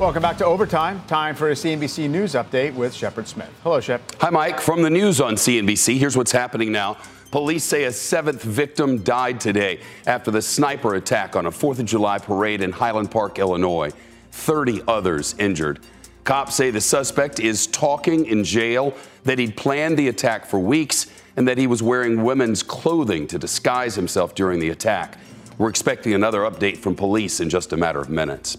[0.00, 1.02] Welcome back to Overtime.
[1.06, 3.50] Time for a CNBC News update with Shepard Smith.
[3.62, 4.00] Hello, Shep.
[4.18, 4.58] Hi, Mike.
[4.58, 6.96] From the news on CNBC, here's what's happening now.
[7.30, 11.84] Police say a seventh victim died today after the sniper attack on a 4th of
[11.84, 13.90] July parade in Highland Park, Illinois.
[14.32, 15.80] 30 others injured.
[16.24, 21.08] Cops say the suspect is talking in jail that he'd planned the attack for weeks
[21.36, 25.18] and that he was wearing women's clothing to disguise himself during the attack.
[25.58, 28.56] We're expecting another update from police in just a matter of minutes.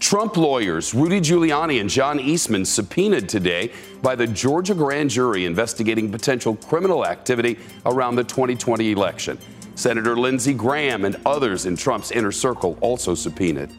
[0.00, 6.10] Trump lawyers Rudy Giuliani and John Eastman subpoenaed today by the Georgia grand jury investigating
[6.10, 9.38] potential criminal activity around the 2020 election.
[9.74, 13.70] Senator Lindsey Graham and others in Trump's inner circle also subpoenaed.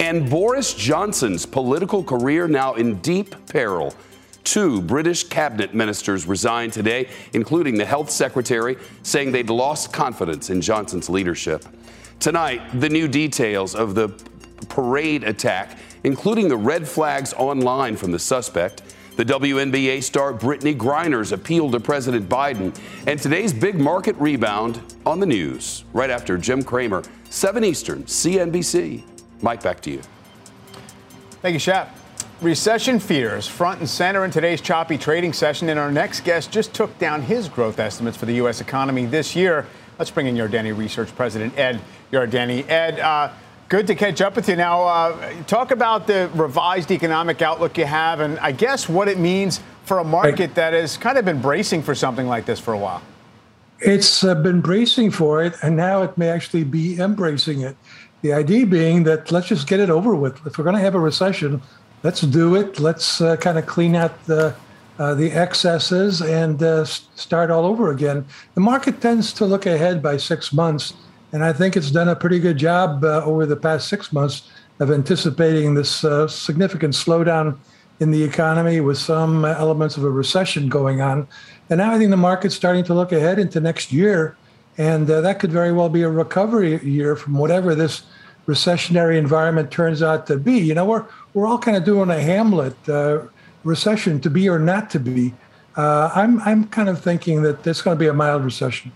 [0.00, 3.94] And Boris Johnson's political career now in deep peril.
[4.44, 10.60] Two British cabinet ministers resigned today, including the health secretary, saying they'd lost confidence in
[10.60, 11.64] Johnson's leadership.
[12.18, 14.08] Tonight, the new details of the
[14.68, 18.82] parade attack, including the red flags online from the suspect.
[19.16, 25.20] The WNBA star Brittney Griner's appeal to President Biden, and today's big market rebound on
[25.20, 25.84] the news.
[25.92, 29.02] Right after Jim Cramer, 7 Eastern, CNBC.
[29.42, 30.00] Mike, back to you.
[31.42, 31.94] Thank you, Shep.
[32.40, 36.72] Recession fears front and center in today's choppy trading session, and our next guest just
[36.72, 38.62] took down his growth estimates for the U.S.
[38.62, 39.66] economy this year.
[39.98, 42.66] Let's bring in Yardeni Research President Ed Yardeni.
[42.66, 43.30] Ed, uh,
[43.70, 44.56] Good to catch up with you.
[44.56, 49.16] Now, uh, talk about the revised economic outlook you have, and I guess what it
[49.16, 52.74] means for a market that has kind of been bracing for something like this for
[52.74, 53.00] a while.
[53.78, 57.76] It's uh, been bracing for it, and now it may actually be embracing it.
[58.22, 60.44] The idea being that let's just get it over with.
[60.44, 61.62] If we're going to have a recession,
[62.02, 62.80] let's do it.
[62.80, 64.52] Let's uh, kind of clean out the
[64.98, 68.26] uh, the excesses and uh, start all over again.
[68.54, 70.94] The market tends to look ahead by six months
[71.32, 74.50] and I think it's done a pretty good job uh, over the past six months
[74.80, 77.58] of anticipating this uh, significant slowdown
[78.00, 81.28] in the economy with some elements of a recession going on.
[81.68, 84.36] And now I think the market's starting to look ahead into next year.
[84.78, 88.04] And uh, that could very well be a recovery year from whatever this
[88.46, 90.58] recessionary environment turns out to be.
[90.58, 93.20] You know, we're, we're all kind of doing a Hamlet uh,
[93.64, 95.34] recession to be or not to be.
[95.76, 98.92] Uh, I'm, I'm kind of thinking that there's going to be a mild recession.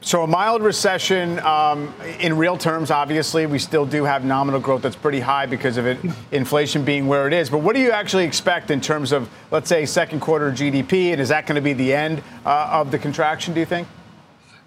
[0.00, 4.82] So, a mild recession um, in real terms, obviously, we still do have nominal growth
[4.82, 5.98] that's pretty high because of it,
[6.30, 7.50] inflation being where it is.
[7.50, 11.10] But what do you actually expect in terms of, let's say, second quarter GDP?
[11.10, 13.88] And is that going to be the end uh, of the contraction, do you think?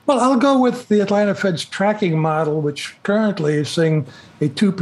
[0.05, 4.05] Well, I'll go with the Atlanta Fed's tracking model, which currently is seeing
[4.41, 4.73] a 2%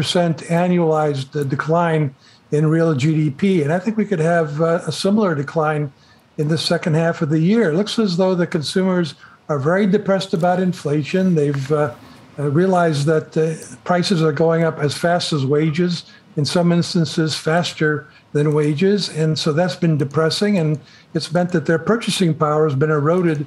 [0.48, 2.16] annualized uh, decline
[2.52, 3.62] in real GDP.
[3.62, 5.94] And I think we could have uh, a similar decline
[6.40, 7.70] in the second half of the year.
[7.70, 9.14] It looks as though the consumers
[9.50, 11.36] are very depressed about inflation.
[11.36, 11.96] They've uh,
[12.38, 16.06] uh, realized that uh, prices are going up as fast as wages,
[16.38, 19.10] in some instances, faster than wages.
[19.10, 20.58] And so that's been depressing.
[20.60, 20.80] And
[21.16, 23.46] it's meant that their purchasing power has been eroded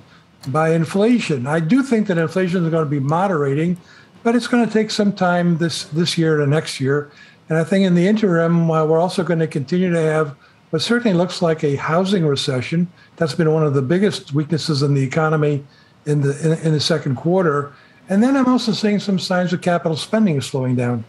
[0.48, 1.46] by inflation.
[1.46, 3.78] I do think that inflation is going to be moderating,
[4.24, 7.12] but it's going to take some time this, this year and next year.
[7.48, 10.34] And I think in the interim, uh, we're also going to continue to have
[10.70, 12.90] what certainly looks like a housing recession.
[13.16, 15.64] That's been one of the biggest weaknesses in the economy
[16.06, 17.72] in the in, in the second quarter.
[18.08, 21.04] And then I'm also seeing some signs of capital spending is slowing down.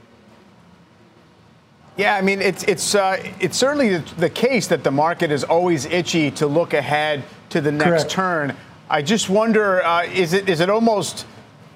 [1.98, 5.86] Yeah, I mean, it's it's uh, it's certainly the case that the market is always
[5.86, 8.10] itchy to look ahead to the next Correct.
[8.10, 8.56] turn.
[8.90, 11.26] I just wonder, uh, is it is it almost,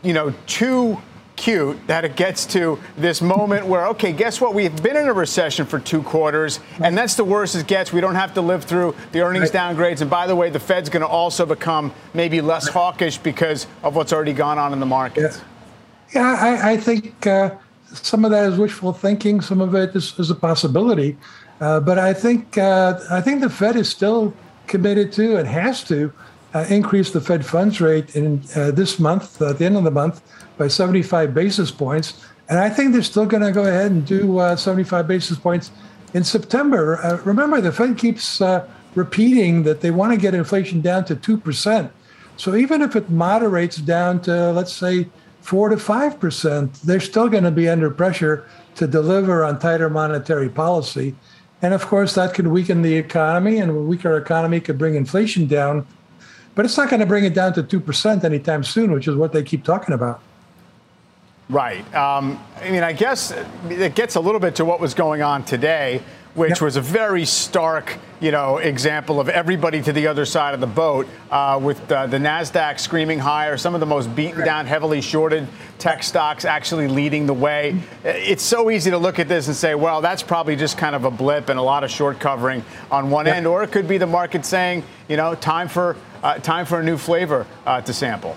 [0.01, 0.97] you know, too
[1.37, 4.53] cute that it gets to this moment where, okay, guess what?
[4.53, 7.93] We've been in a recession for two quarters, and that's the worst it gets.
[7.93, 10.01] We don't have to live through the earnings downgrades.
[10.01, 13.95] And by the way, the Fed's going to also become maybe less hawkish because of
[13.95, 15.41] what's already gone on in the markets.
[16.13, 17.55] Yeah, yeah I, I think uh,
[17.93, 19.39] some of that is wishful thinking.
[19.39, 21.15] Some of it is, is a possibility.
[21.61, 24.33] Uh, but I think uh, I think the Fed is still
[24.67, 26.13] committed to and has to
[26.53, 29.91] uh, increase the Fed funds rate in uh, this month, at the end of the
[29.91, 30.21] month,
[30.57, 32.25] by 75 basis points.
[32.49, 35.71] And I think they're still going to go ahead and do uh, 75 basis points
[36.13, 36.97] in September.
[37.03, 41.15] Uh, remember, the Fed keeps uh, repeating that they want to get inflation down to
[41.15, 41.91] 2%.
[42.37, 45.07] So even if it moderates down to, let's say,
[45.41, 50.49] 4 to 5%, they're still going to be under pressure to deliver on tighter monetary
[50.49, 51.15] policy.
[51.61, 55.47] And of course, that could weaken the economy, and a weaker economy could bring inflation
[55.47, 55.87] down.
[56.57, 59.31] But it's not going to bring it down to 2% anytime soon, which is what
[59.31, 60.21] they keep talking about.
[61.49, 61.81] Right.
[61.93, 63.31] Um, I mean, I guess
[63.69, 66.01] it gets a little bit to what was going on today,
[66.33, 66.61] which yep.
[66.61, 70.65] was a very stark, you know, example of everybody to the other side of the
[70.65, 74.99] boat, uh, with uh, the Nasdaq screaming higher, some of the most beaten down, heavily
[74.99, 77.79] shorted tech stocks actually leading the way.
[78.03, 81.05] It's so easy to look at this and say, well, that's probably just kind of
[81.05, 83.35] a blip and a lot of short covering on one yep.
[83.35, 86.79] end, or it could be the market saying, you know, time for uh, time for
[86.79, 88.35] a new flavor uh, to sample.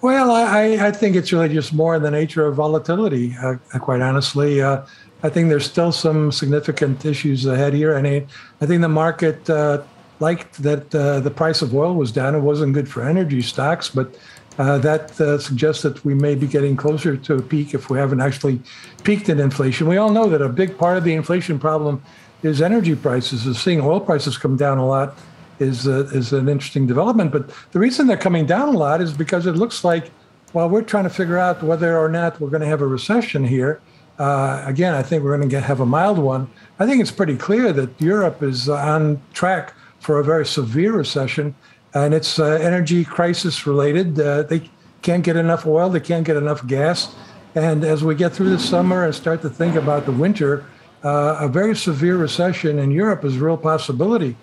[0.00, 4.00] Well, I, I think it's really just more in the nature of volatility, uh, quite
[4.00, 4.62] honestly.
[4.62, 4.82] Uh,
[5.24, 7.96] I think there's still some significant issues ahead here.
[7.96, 8.26] And I,
[8.60, 9.82] I think the market uh,
[10.20, 12.36] liked that uh, the price of oil was down.
[12.36, 14.16] It wasn't good for energy stocks, but
[14.58, 17.98] uh, that uh, suggests that we may be getting closer to a peak if we
[17.98, 18.60] haven't actually
[19.02, 19.88] peaked in inflation.
[19.88, 22.02] We all know that a big part of the inflation problem
[22.44, 25.18] is energy prices, is seeing oil prices come down a lot
[25.60, 27.32] is uh, is an interesting development.
[27.32, 30.10] But the reason they're coming down a lot is because it looks like
[30.52, 33.44] while we're trying to figure out whether or not we're going to have a recession
[33.44, 33.80] here.
[34.18, 36.50] Uh, again, I think we're going to get, have a mild one.
[36.80, 41.54] I think it's pretty clear that Europe is on track for a very severe recession,
[41.94, 44.18] and it's uh, energy crisis related.
[44.18, 44.68] Uh, they
[45.02, 47.14] can't get enough oil, they can't get enough gas,
[47.54, 50.64] and as we get through the summer and start to think about the winter,
[51.04, 54.36] uh, a very severe recession in Europe is a real possibility.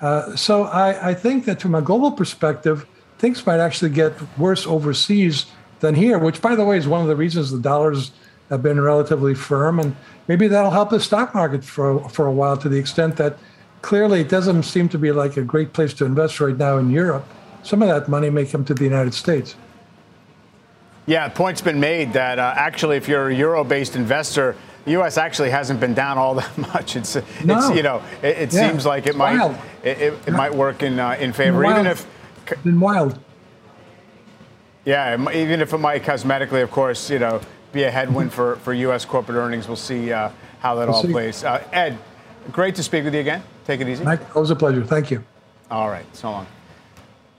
[0.00, 2.86] Uh, so I, I, think that from a global perspective,
[3.18, 5.46] things might actually get worse overseas
[5.80, 8.12] than here, which, by the way, is one of the reasons the dollars
[8.50, 9.80] have been relatively firm.
[9.80, 9.96] And
[10.28, 13.38] maybe that'll help the stock market for, for a while to the extent that
[13.82, 16.90] clearly it doesn't seem to be like a great place to invest right now in
[16.90, 17.26] Europe.
[17.62, 19.56] Some of that money may come to the United States.
[21.06, 25.18] Yeah, point's been made that uh, actually, if you're a euro based investor, the U.S.
[25.18, 26.96] actually hasn't been down all that much.
[26.96, 27.14] It's,
[27.44, 27.58] no.
[27.58, 28.68] it's you know, it, it yeah.
[28.68, 29.56] seems like it might
[29.86, 32.06] it, it, it, might work in uh, in favor, even if
[32.64, 33.18] been wild.
[34.84, 37.40] Yeah, even if it might cosmetically, of course, you know,
[37.72, 39.04] be a headwind for, for U.S.
[39.04, 39.66] corporate earnings.
[39.66, 40.30] We'll see uh,
[40.60, 41.10] how that we'll all see.
[41.10, 41.42] plays.
[41.42, 41.98] Uh, Ed,
[42.52, 43.42] great to speak with you again.
[43.64, 44.04] Take it easy.
[44.04, 44.84] Mike, always a pleasure.
[44.84, 45.24] Thank you.
[45.70, 46.46] All right, so long.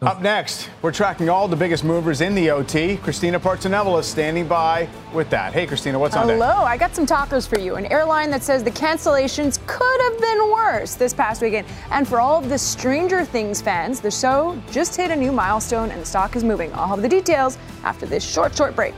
[0.04, 2.98] Up next, we're tracking all the biggest movers in the OT.
[2.98, 5.54] Christina is standing by with that.
[5.54, 6.36] Hey, Christina, what's on there?
[6.36, 6.64] Hello.
[6.64, 7.78] I got some tacos for you.
[7.78, 11.66] An airline that says the cancellations could have been worse this past weekend.
[11.90, 15.90] And for all of the Stranger Things fans, the show just hit a new milestone
[15.90, 16.72] and the stock is moving.
[16.76, 18.94] I'll have the details after this short, short break.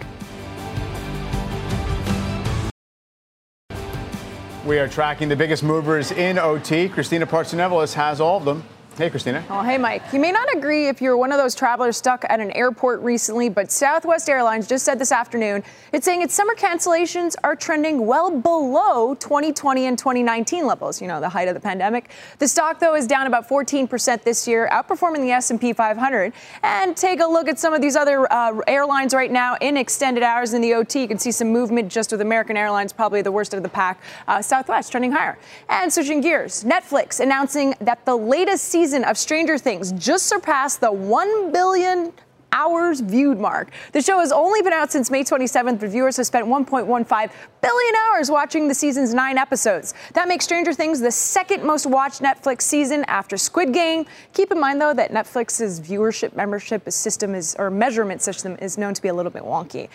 [4.65, 6.89] We are tracking the biggest movers in OT.
[6.89, 8.65] Christina Partsinevelos has all of them.
[8.99, 9.45] Hey, Christina.
[9.49, 10.03] Oh, hey, Mike.
[10.11, 13.47] You may not agree if you're one of those travelers stuck at an airport recently,
[13.47, 18.29] but Southwest Airlines just said this afternoon it's saying its summer cancellations are trending well
[18.29, 21.01] below 2020 and 2019 levels.
[21.01, 22.09] You know, the height of the pandemic.
[22.39, 26.33] The stock, though, is down about 14% this year, outperforming the S&P 500.
[26.61, 30.23] And take a look at some of these other uh, airlines right now in extended
[30.23, 31.03] hours in the OT.
[31.03, 34.01] You can see some movement just with American Airlines, probably the worst of the pack.
[34.27, 35.39] Uh, Southwest trending higher.
[35.69, 40.81] And switching gears, Netflix announcing that the latest season season of Stranger Things just surpassed
[40.81, 42.11] the 1 billion
[42.51, 43.69] hours viewed mark.
[43.91, 47.31] The show has only been out since May 27th, but viewers have spent 1.15
[47.61, 49.93] billion hours watching the season's nine episodes.
[50.15, 54.07] That makes Stranger Things the second most watched Netflix season after Squid Game.
[54.33, 58.95] Keep in mind, though, that Netflix's viewership membership system is, or measurement system is known
[58.95, 59.87] to be a little bit wonky.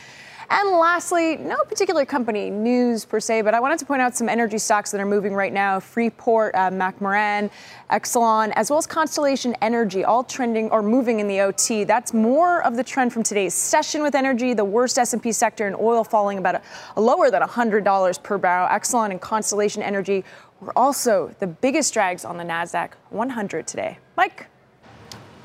[0.57, 4.29] And lastly, no particular company news per se, but I wanted to point out some
[4.29, 7.51] energy stocks that are moving right now Freeport, uh, McMoRan,
[7.91, 11.83] Exelon, as well as Constellation Energy, all trending or moving in the OT.
[11.83, 15.75] That's more of the trend from today's session with energy, the worst S&P sector and
[15.75, 16.63] oil falling about a,
[16.95, 18.69] a lower than $100 per barrel.
[18.69, 20.25] Exelon and Constellation Energy
[20.61, 23.99] were also the biggest drags on the NASDAQ 100 today.
[24.17, 24.47] Mike?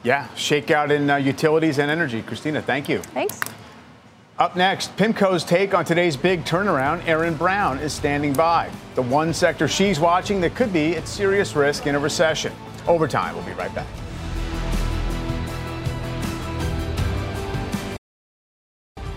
[0.04, 2.22] Yeah, shakeout in uh, utilities and energy.
[2.22, 3.00] Christina, thank you.
[3.00, 3.40] Thanks.
[4.40, 7.06] Up next, PIMCO's take on today's big turnaround.
[7.06, 8.72] Erin Browne is standing by.
[8.96, 12.54] The one sector she's watching that could be at serious risk in a recession.
[12.88, 13.86] Overtime, we'll be right back.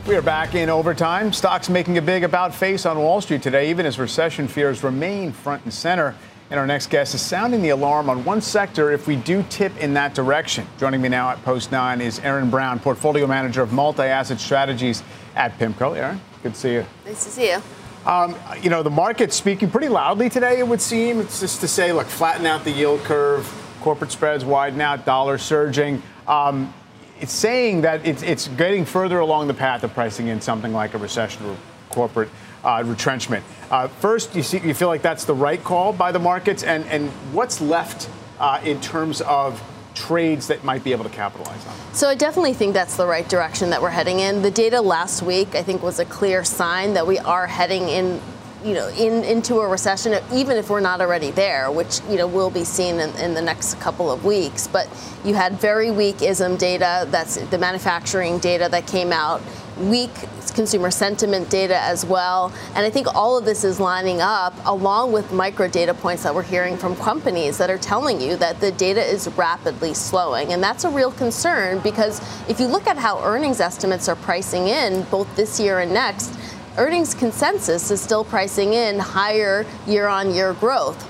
[0.08, 1.32] We are back in overtime.
[1.32, 5.30] Stocks making a big about face on Wall Street today, even as recession fears remain
[5.30, 6.16] front and center.
[6.52, 9.74] And our next guest is sounding the alarm on one sector if we do tip
[9.78, 10.66] in that direction.
[10.78, 15.02] Joining me now at Post 9 is Erin Browne, Portfolio Manager of Multi Asset Strategies
[15.34, 15.96] at PIMCO.
[15.96, 16.84] Erin, good to see you.
[17.06, 17.62] Nice to see you.
[18.04, 21.20] Um, you know, the market's speaking pretty loudly today, it would seem.
[21.20, 23.50] It's just to say, look, flatten out the yield curve,
[23.80, 26.02] corporate spreads widen out, dollar surging.
[26.28, 26.74] Um,
[27.18, 30.92] it's saying that it's, it's getting further along the path of pricing in something like
[30.92, 31.56] a recession or
[31.88, 32.28] corporate
[32.64, 33.44] uh, retrenchment.
[33.70, 36.84] Uh, first, you, see, you feel like that's the right call by the markets, and,
[36.86, 38.08] and what's left
[38.38, 39.62] uh, in terms of
[39.94, 41.74] trades that might be able to capitalize on?
[41.94, 44.42] So I definitely think that's the right direction that we're heading in.
[44.42, 48.20] The data last week, I think, was a clear sign that we are heading in
[48.64, 52.26] you know, in, into a recession, even if we're not already there, which, you know,
[52.26, 54.68] will be seen in, in, the next couple of weeks.
[54.68, 54.88] But
[55.24, 59.42] you had very weak ISM data, that's the manufacturing data that came out
[59.90, 60.10] weak
[60.54, 62.52] consumer sentiment data as well.
[62.74, 66.34] And I think all of this is lining up along with micro data points that
[66.34, 70.52] we're hearing from companies that are telling you that the data is rapidly slowing.
[70.52, 74.68] And that's a real concern because if you look at how earnings estimates are pricing
[74.68, 76.34] in both this year and next,
[76.78, 81.08] earnings consensus is still pricing in higher year on year growth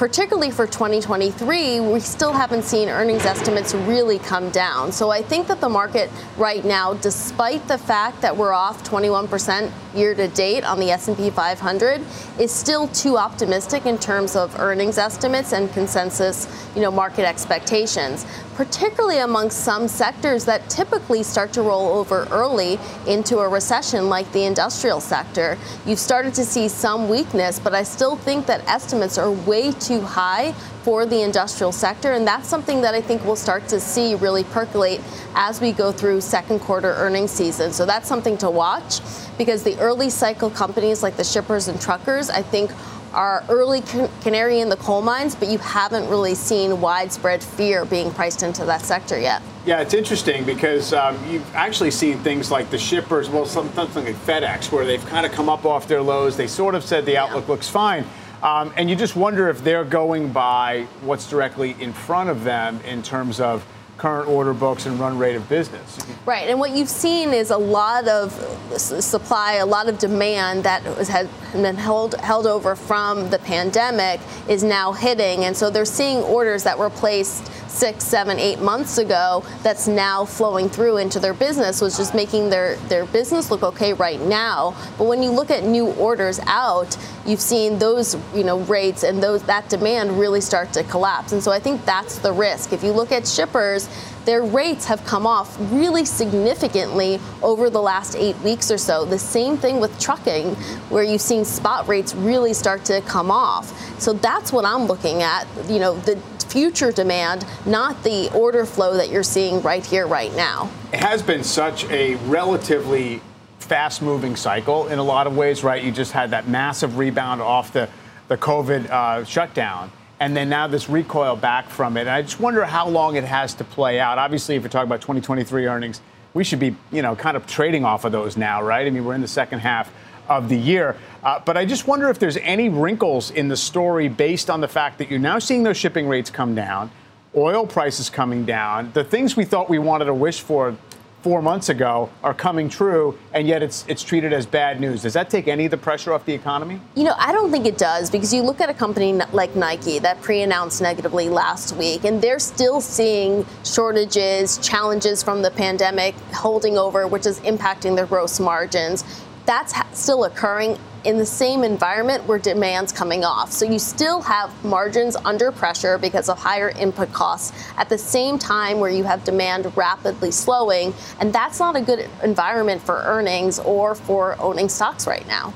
[0.00, 4.90] particularly for 2023, we still haven't seen earnings estimates really come down.
[4.90, 9.70] So I think that the market right now, despite the fact that we're off 21%
[9.94, 12.00] year to date on the S&P 500,
[12.38, 18.26] is still too optimistic in terms of earnings estimates and consensus, you know, market expectations
[18.60, 24.30] particularly among some sectors that typically start to roll over early into a recession, like
[24.32, 25.56] the industrial sector.
[25.86, 30.02] You've started to see some weakness, but I still think that estimates are way too
[30.02, 34.14] high for the industrial sector, and that's something that I think we'll start to see
[34.14, 35.00] really percolate
[35.34, 37.72] as we go through second quarter earnings season.
[37.72, 39.00] So that's something to watch
[39.40, 42.70] because the early cycle companies like the shippers and truckers, I think,
[43.14, 43.80] are early
[44.20, 48.66] canary in the coal mines, but you haven't really seen widespread fear being priced into
[48.66, 49.40] that sector yet.
[49.64, 54.14] Yeah, it's interesting because um, you've actually seen things like the shippers, well, something like
[54.14, 56.36] FedEx, where they've kind of come up off their lows.
[56.36, 57.52] They sort of said the outlook yeah.
[57.52, 58.04] looks fine.
[58.42, 62.78] Um, and you just wonder if they're going by what's directly in front of them
[62.82, 63.64] in terms of
[64.00, 65.98] current order books and run rate of business.
[66.24, 68.32] Right, and what you've seen is a lot of
[68.78, 74.64] supply, a lot of demand that has been held, held over from the pandemic is
[74.64, 75.44] now hitting.
[75.44, 80.24] And so they're seeing orders that were placed six, seven, eight months ago that's now
[80.24, 84.74] flowing through into their business was just making their, their business look okay right now.
[84.98, 89.22] But when you look at new orders out, you've seen those you know rates and
[89.22, 91.32] those that demand really start to collapse.
[91.32, 92.72] And so I think that's the risk.
[92.72, 93.88] If you look at shippers,
[94.24, 99.04] their rates have come off really significantly over the last eight weeks or so.
[99.04, 100.54] The same thing with trucking,
[100.90, 103.72] where you've seen spot rates really start to come off.
[104.00, 105.46] So that's what I'm looking at.
[105.68, 106.20] You know, the
[106.50, 110.68] future demand, not the order flow that you're seeing right here, right now.
[110.92, 113.22] It has been such a relatively
[113.58, 115.82] fast moving cycle in a lot of ways, right?
[115.82, 117.88] You just had that massive rebound off the,
[118.28, 119.92] the COVID uh, shutdown.
[120.18, 122.00] And then now this recoil back from it.
[122.02, 124.18] And I just wonder how long it has to play out.
[124.18, 126.00] Obviously, if you're talking about 2023 earnings,
[126.34, 128.86] we should be, you know, kind of trading off of those now, right?
[128.86, 129.92] I mean, we're in the second half
[130.30, 130.96] of the year.
[131.22, 134.68] Uh, but I just wonder if there's any wrinkles in the story based on the
[134.68, 136.90] fact that you're now seeing those shipping rates come down,
[137.36, 140.76] oil prices coming down, the things we thought we wanted to wish for
[141.22, 145.02] four months ago are coming true, and yet it's it's treated as bad news.
[145.02, 146.80] Does that take any of the pressure off the economy?
[146.94, 149.98] You know, I don't think it does because you look at a company like Nike
[149.98, 156.78] that pre-announced negatively last week, and they're still seeing shortages, challenges from the pandemic holding
[156.78, 159.04] over, which is impacting their gross margins
[159.50, 163.50] that's still occurring in the same environment where demand's coming off.
[163.50, 168.38] So you still have margins under pressure because of higher input costs at the same
[168.38, 170.94] time where you have demand rapidly slowing.
[171.18, 175.52] And that's not a good environment for earnings or for owning stocks right now.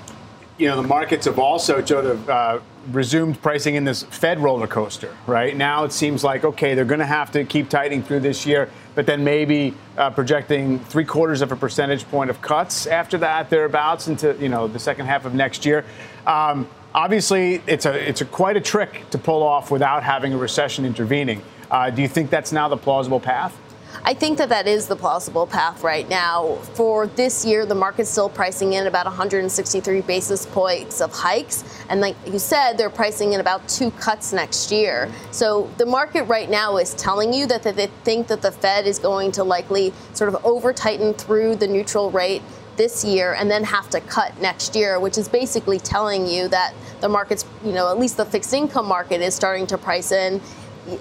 [0.59, 2.59] You know, the markets have also sort of uh,
[2.93, 5.57] resumed pricing in this Fed roller coaster, right?
[5.57, 8.70] Now it seems like, okay, they're going to have to keep tightening through this year,
[8.95, 13.51] but then maybe uh, projecting three quarters of a percentage point of cuts after that,
[13.51, 15.85] thereabouts, into, you know, the second half of next year.
[16.26, 20.39] Um, obviously, it's a, it's a quite a trick to pull off without having a
[20.39, 21.43] recession intervening.
[21.70, 23.57] Uh, do you think that's now the plausible path?
[24.03, 26.57] I think that that is the plausible path right now.
[26.75, 31.65] For this year, the market's still pricing in about 163 basis points of hikes.
[31.89, 35.11] And like you said, they're pricing in about two cuts next year.
[35.31, 38.99] So the market right now is telling you that they think that the Fed is
[38.99, 42.43] going to likely sort of over tighten through the neutral rate
[42.77, 46.75] this year and then have to cut next year, which is basically telling you that
[47.01, 50.41] the market's, you know, at least the fixed income market is starting to price in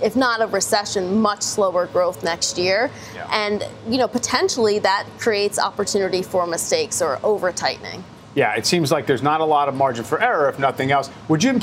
[0.01, 2.89] if not a recession, much slower growth next year.
[3.15, 3.27] Yeah.
[3.31, 8.03] And, you know, potentially that creates opportunity for mistakes or over tightening.
[8.35, 11.11] Yeah, it seems like there's not a lot of margin for error, if nothing else.
[11.27, 11.59] Would you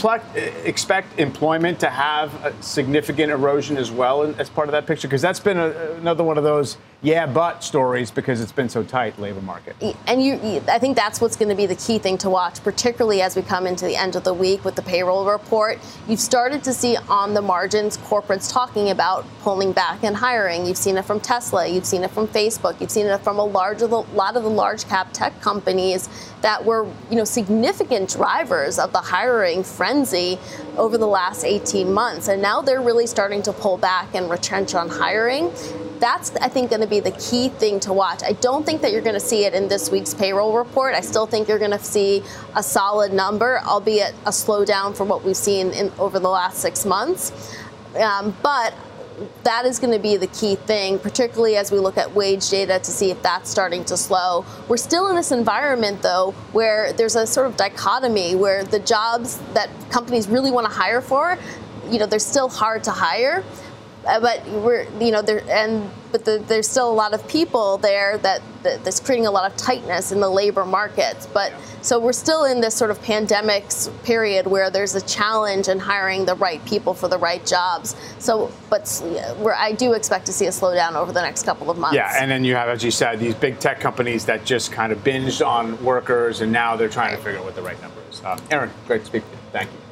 [0.65, 5.09] expect employment to have a significant erosion as well as part of that picture?
[5.09, 8.83] Because that's been a, another one of those yeah, but stories because it's been so
[8.83, 9.75] tight, labor market.
[10.07, 10.35] And you,
[10.69, 13.43] I think that's what's going to be the key thing to watch, particularly as we
[13.43, 15.79] come into the end of the week with the payroll report.
[16.07, 20.67] You've started to see on the margins corporates talking about pulling back and hiring.
[20.67, 23.45] You've seen it from Tesla, you've seen it from Facebook, you've seen it from a
[23.45, 26.11] large, a lot of the large cap tech companies
[26.43, 30.39] that were, you know, significant drivers of the hiring frenzy
[30.77, 32.29] over the last 18 months.
[32.29, 35.51] And now they're really starting to pull back and retrench on hiring
[36.01, 38.23] that's I think going to be the key thing to watch.
[38.23, 40.95] I don't think that you're going to see it in this week's payroll report.
[40.95, 42.23] I still think you're going to see
[42.57, 46.85] a solid number, albeit a slowdown from what we've seen in, over the last six
[46.85, 47.33] months.
[47.99, 48.75] Um, but
[49.45, 52.79] that is going to be the key thing, particularly as we look at wage data
[52.79, 54.45] to see if that's starting to slow.
[54.69, 59.39] We're still in this environment, though, where there's a sort of dichotomy where the jobs
[59.55, 61.39] that companies really want to hire for,
[61.91, 63.45] you know, they're still hard to hire.
[64.11, 67.79] Uh, but we're you know there and but the, there's still a lot of people
[67.79, 71.27] there that, that, that's creating a lot of tightness in the labor markets.
[71.27, 71.53] But
[71.83, 73.67] so we're still in this sort of pandemic
[74.03, 77.95] period where there's a challenge in hiring the right people for the right jobs.
[78.19, 78.89] So but
[79.39, 81.95] where I do expect to see a slowdown over the next couple of months.
[81.95, 84.93] Yeah and then you have as you said these big tech companies that just kind
[84.93, 88.01] of binged on workers and now they're trying to figure out what the right number
[88.11, 88.21] is.
[88.25, 89.39] Uh, Erin great to speak to you.
[89.53, 89.90] Thank you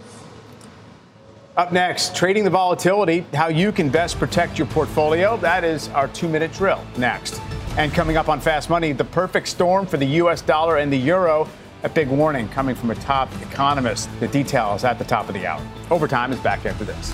[1.59, 5.37] up next, trading the volatility, how you can best protect your portfolio.
[5.39, 7.43] That is our two minute drill next.
[7.77, 10.97] And coming up on Fast Money, the perfect storm for the US dollar and the
[10.97, 11.49] euro.
[11.83, 14.09] A big warning coming from a top economist.
[14.21, 15.61] The details at the top of the hour.
[15.91, 17.13] Overtime is back after this.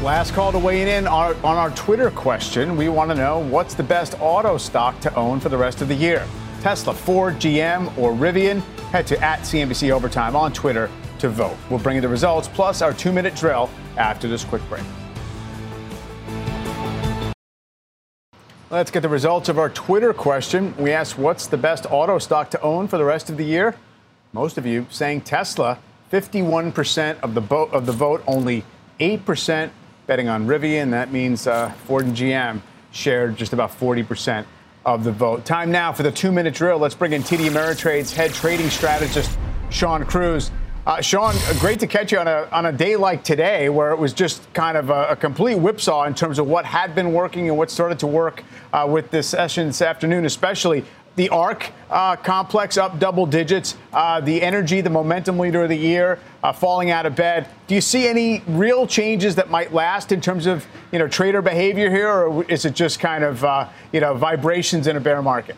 [0.00, 2.76] Last call to weigh in on our Twitter question.
[2.76, 5.88] We want to know what's the best auto stock to own for the rest of
[5.88, 6.24] the year.
[6.60, 8.60] Tesla, Ford, GM, or Rivian?
[8.90, 11.56] Head to at CNBC Overtime on Twitter to vote.
[11.70, 14.82] We'll bring you the results plus our two minute drill after this quick break.
[18.70, 20.74] Let's get the results of our Twitter question.
[20.76, 23.74] We asked what's the best auto stock to own for the rest of the year?
[24.32, 25.78] Most of you saying Tesla,
[26.12, 27.72] 51% of the vote.
[27.72, 28.64] Of the vote, only
[29.00, 29.70] 8%
[30.06, 30.90] betting on Rivian.
[30.90, 32.60] That means uh, Ford and GM
[32.92, 34.44] shared just about 40%
[34.84, 35.44] of the vote.
[35.44, 36.78] Time now for the two-minute drill.
[36.78, 39.38] Let's bring in TD Ameritrade's head trading strategist,
[39.70, 40.50] Shawn Cruz.
[40.86, 43.98] Uh, Shawn, great to catch you on a, on a day like today where it
[43.98, 47.48] was just kind of a, a complete whipsaw in terms of what had been working
[47.48, 50.82] and what started to work uh, with this session this afternoon, especially
[51.20, 55.76] the ARK uh, complex up double digits, uh, the energy, the momentum leader of the
[55.76, 57.46] year, uh, falling out of bed.
[57.66, 61.42] Do you see any real changes that might last in terms of you know trader
[61.42, 65.20] behavior here, or is it just kind of uh, you know vibrations in a bear
[65.20, 65.56] market?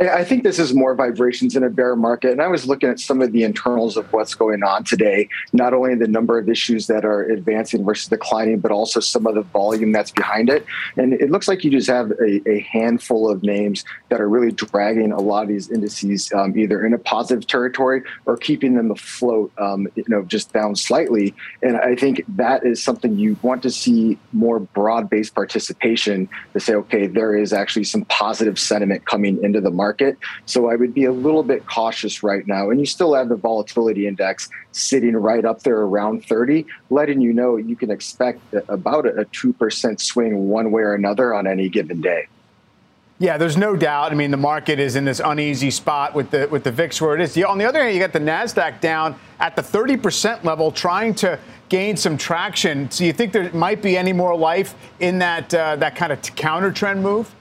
[0.00, 2.32] I think this is more vibrations in a bear market.
[2.32, 5.74] And I was looking at some of the internals of what's going on today, not
[5.74, 9.42] only the number of issues that are advancing versus declining, but also some of the
[9.42, 10.64] volume that's behind it.
[10.96, 14.52] And it looks like you just have a, a handful of names that are really
[14.52, 18.90] dragging a lot of these indices um, either in a positive territory or keeping them
[18.90, 21.34] afloat, um, you know, just down slightly.
[21.62, 26.60] And I think that is something you want to see more broad based participation to
[26.60, 30.18] say, okay, there is actually some positive sentiment coming into the market.
[30.46, 32.70] So I would be a little bit cautious right now.
[32.70, 37.32] And you still have the volatility index sitting right up there around 30, letting you
[37.32, 42.00] know you can expect about a 2% swing one way or another on any given
[42.00, 42.26] day.
[43.20, 44.12] Yeah, there's no doubt.
[44.12, 47.14] I mean, the market is in this uneasy spot with the with the VIX where
[47.14, 47.36] it is.
[47.36, 51.38] On the other hand, you got the Nasdaq down at the 30% level, trying to
[51.68, 52.90] gain some traction.
[52.90, 56.22] So you think there might be any more life in that uh, that kind of
[56.34, 57.34] counter trend move?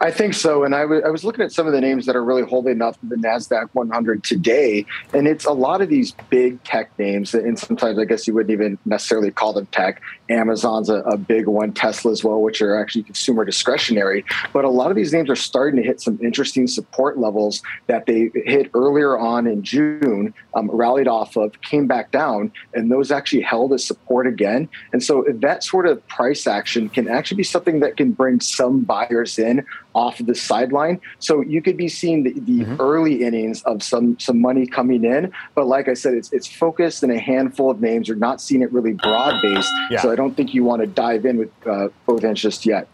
[0.00, 0.64] I think so.
[0.64, 2.82] And I, w- I was looking at some of the names that are really holding
[2.82, 4.86] up the NASDAQ 100 today.
[5.12, 7.34] And it's a lot of these big tech names.
[7.34, 10.00] And sometimes I guess you wouldn't even necessarily call them tech.
[10.30, 14.24] Amazon's a, a big one, Tesla as well, which are actually consumer discretionary.
[14.52, 18.06] But a lot of these names are starting to hit some interesting support levels that
[18.06, 23.10] they hit earlier on in June, um, rallied off of, came back down, and those
[23.10, 24.68] actually held as support again.
[24.92, 28.80] And so that sort of price action can actually be something that can bring some
[28.80, 31.00] buyers in off the sideline.
[31.18, 32.80] So you could be seeing the, the mm-hmm.
[32.80, 37.02] early innings of some some money coming in, but like I said, it's it's focused
[37.02, 38.08] in a handful of names.
[38.08, 39.72] You're not seeing it really broad based.
[39.90, 40.00] Yeah.
[40.00, 42.88] So I don't think you want to dive in with uh, both ends just yet.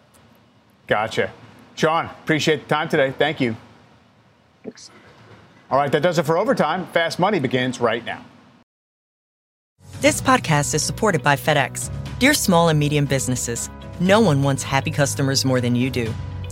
[0.87, 1.33] Gotcha,
[1.75, 2.07] Shawn.
[2.07, 3.13] Appreciate the time today.
[3.17, 3.57] Thank you.
[4.63, 4.91] Thanks.
[5.71, 6.87] All right, that does it for overtime.
[6.89, 8.25] Fast Money begins right now.
[10.01, 11.91] This podcast is supported by FedEx.
[12.19, 13.71] Dear small and medium businesses,
[14.01, 16.13] no one wants happy customers more than you do.